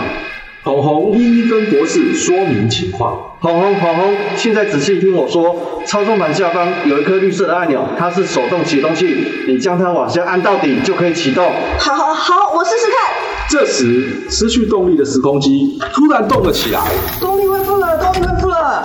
[0.62, 3.36] 红红一一跟博士说明情况。
[3.40, 11.52] 红红，红红，现在仔细听我说，操纵盘下方有一颗绿色的按钮，它是手动启动器，你将它往下按到底就可以启动。
[11.78, 13.33] 好，好，好，我试试看。
[13.50, 16.80] 这时，失去动力的时空机突然动了起来。
[17.20, 18.84] 动力恢复了，动力恢复了。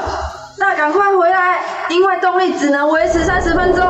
[0.58, 3.84] 那赶快回来，因为动力只能维持三十分钟。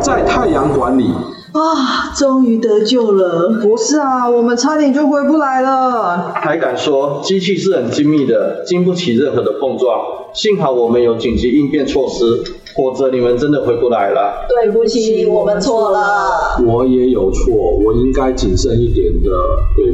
[0.00, 1.10] 在太阳馆里。
[1.52, 6.32] 啊，终于得救了，不是啊，我们差点就回不来了。
[6.34, 10.00] 还敢说，机器是很精密的，经不起任何的碰撞。
[10.32, 12.42] 幸好我们有紧急应变措施，
[12.74, 14.46] 否则你们真的回不来了。
[14.48, 16.56] 对不起，我们错了。
[16.66, 19.30] 我也有错，我应该谨慎一点的。
[19.76, 19.91] 对。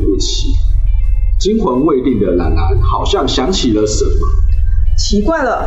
[1.49, 4.11] 惊魂未定的兰兰好像想起了什么。
[4.99, 5.64] 奇怪了，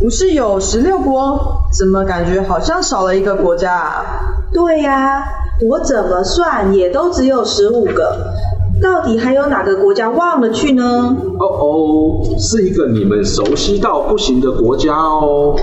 [0.00, 4.04] 不是有十六国，怎么感觉好像少了一个国家啊？
[4.52, 5.24] 对呀、啊，
[5.68, 8.34] 我怎么算也都只有十五个，
[8.82, 11.16] 到底还有哪个国家忘了去呢？
[11.38, 15.54] 哦哦，是一个你们熟悉到不行的国家哦，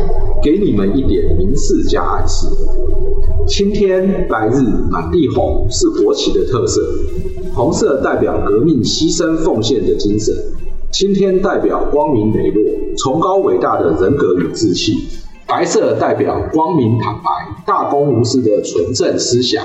[0.42, 2.48] 给你们一点明示加暗示。
[3.46, 6.80] 青天白日满地红是国旗的特色，
[7.60, 10.34] 红色代表革命牺牲奉献的精神，
[10.94, 12.64] 青天代表光明磊落、
[12.98, 14.94] 崇高伟大的人格与志气，
[15.46, 17.30] 白色代表光明坦白、
[17.66, 19.62] 大公无私的纯正思想。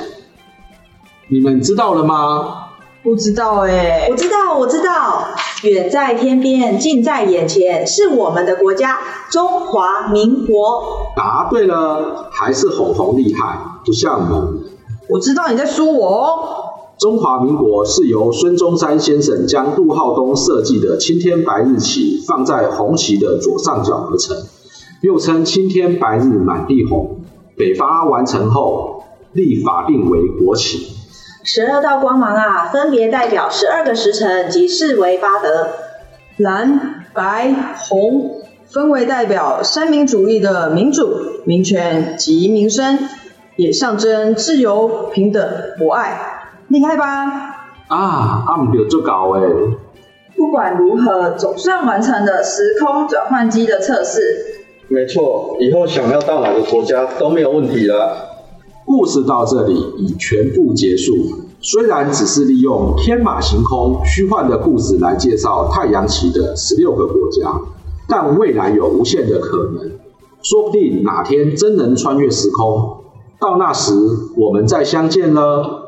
[1.29, 2.65] 你们知道了吗？
[3.05, 5.29] 不知道哎，我知道，我知道，
[5.63, 8.99] 远在天边，近在眼前，是我们的国家——
[9.31, 11.13] 中华民国。
[11.15, 14.53] 答对了，还是红红厉害，不像我。
[15.09, 16.74] 我知道你在说我哦。
[16.99, 24.37] 中华民国是由孙中山先生将杜浩东设计的青天白日旗放在红旗的左上角而成，
[25.03, 27.21] 又称青天白日满地红。
[27.57, 30.87] 北伐完成后，立法定为国旗。
[31.43, 35.69] 十二道光芒啊，分别代表十二个时辰及四维八德。
[36.37, 37.55] 蓝、白、
[37.89, 41.11] 红分为代表三民主义的民主、
[41.45, 42.99] 民权及民生，
[43.57, 46.34] 也象征自由、平等、博爱，
[46.69, 47.07] 厉害吧？
[47.89, 49.49] 啊，阿姆就做搞诶。
[50.37, 54.21] 不管如何，总算完成了时空转换机的测试。
[54.89, 58.17] 没错，以后想要到哪个国家都没有问题了。
[58.85, 61.15] 故事到这里已全部结束。
[61.61, 67.51] 虽然只是利用天马行空、虚幻的故事来介绍太阳旗的十六个国家，
[68.09, 69.93] 但未来有无限的可能。
[70.43, 73.05] 说不定哪天真能穿越时空，
[73.41, 73.95] 到那时
[74.37, 75.84] 我们再相见了。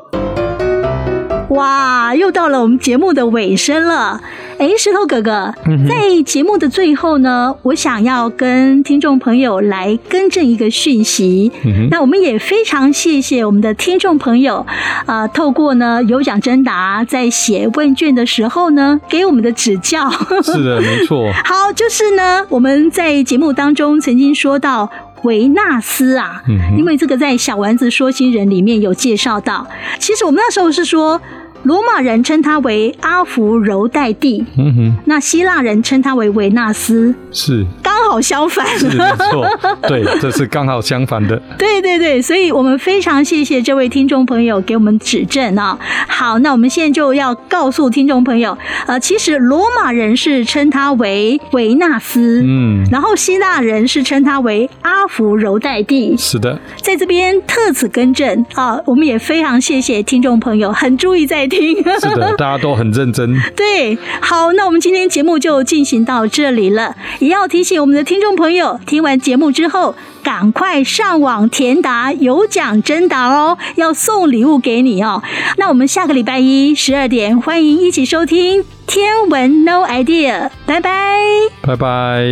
[1.49, 4.21] 哇，又到了我们节目的尾声了。
[4.57, 5.53] 哎，石头哥哥，
[5.87, 11.51] 在节目的最后呢，我想要跟听众朋友来更正一个讯息。
[11.63, 14.65] 嗯、那我们也非常谢谢我们的听众朋友
[15.05, 20.09] 啊、呃，透过呢有奖征答，在写问卷的时候呢，给我们的指教。
[20.43, 21.31] 是的，没错。
[21.45, 24.89] 好，就是呢，我们在节目当中曾经说到
[25.23, 29.67] 维纳斯啊，嗯、因为这个在小丸子说新人里面有介绍到。
[29.99, 31.21] 其实我们那时候是说。
[31.63, 37.65] 罗马人称他为阿芙柔代蒂，嗯哼，那希腊人称他为维纳斯，是。
[37.83, 39.45] 刚好相反，是没错，
[39.87, 45.77] 对， 这是刚好相反的，对对对，所以我们非常谢谢这位听众朋友给我们指正啊。
[46.07, 48.55] 好，那我们现在就要告诉听众朋友，
[48.85, 61.77] 呃，其实罗马人是称他为维纳斯，嗯，然后希腊人是称他为阿芙柔代蒂，是的，在这边特此更正啊，我们也非常谢谢听众朋友，很注意在听。
[61.99, 63.35] 是的，大家都很认真。
[63.55, 66.95] 对，好，那我们今天节目就进行到这里了。
[67.19, 75.23] 也要提醒我们的听众朋友，听完节目之后，赶快上网填答有奖征答哦，要送礼物给你哦。
[75.57, 81.17] 那我们下个礼拜一十二点，欢迎一起收听《天文 No Idea》，拜拜，
[81.61, 82.25] 拜拜。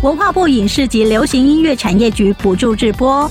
[0.00, 3.28] 文化部影视及流行音乐产业局补助直播。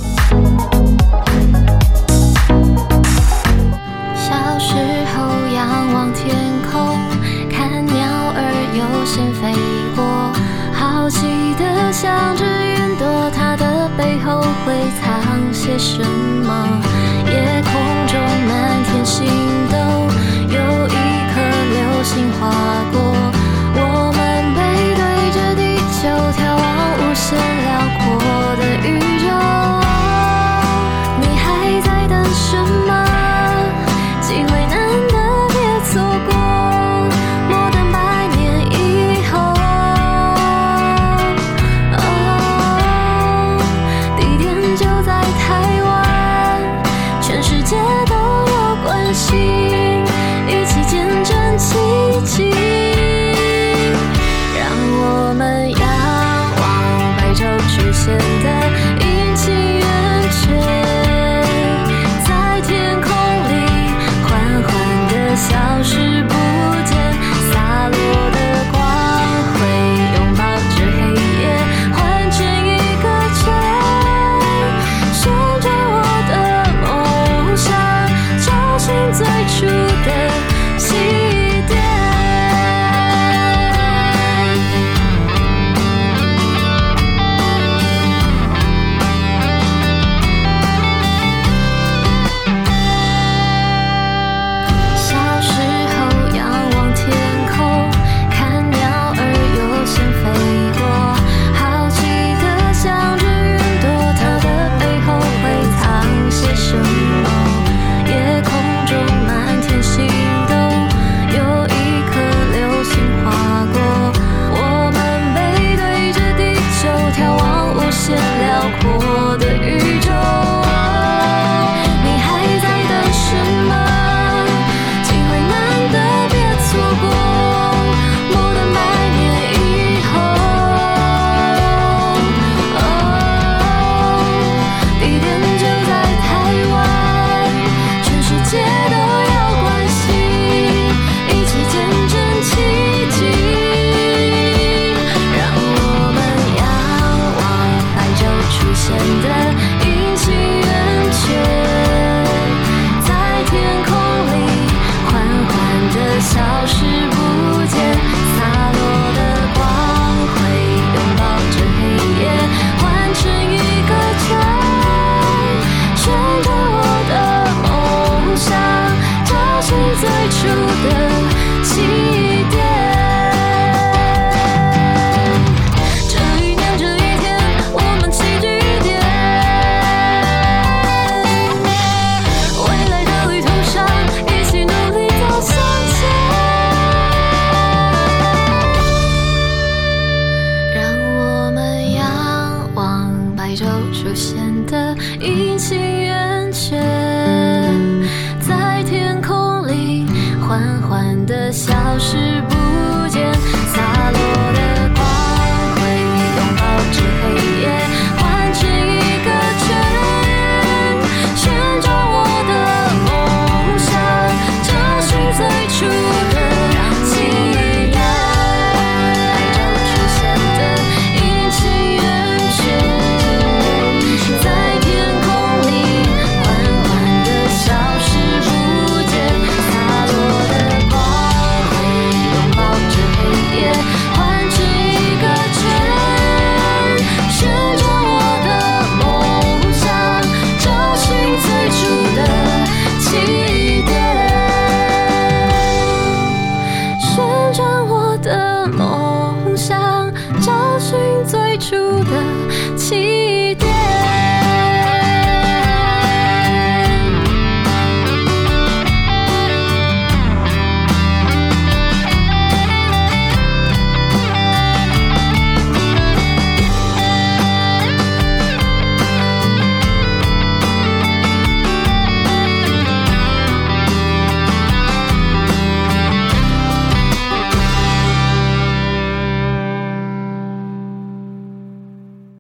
[15.68, 16.82] 些什么？
[17.30, 17.74] 夜空
[18.08, 19.28] 中满天星
[19.70, 19.76] 斗，
[20.48, 20.92] 有一
[21.34, 21.42] 颗
[21.74, 22.40] 流星划
[22.94, 23.07] 过。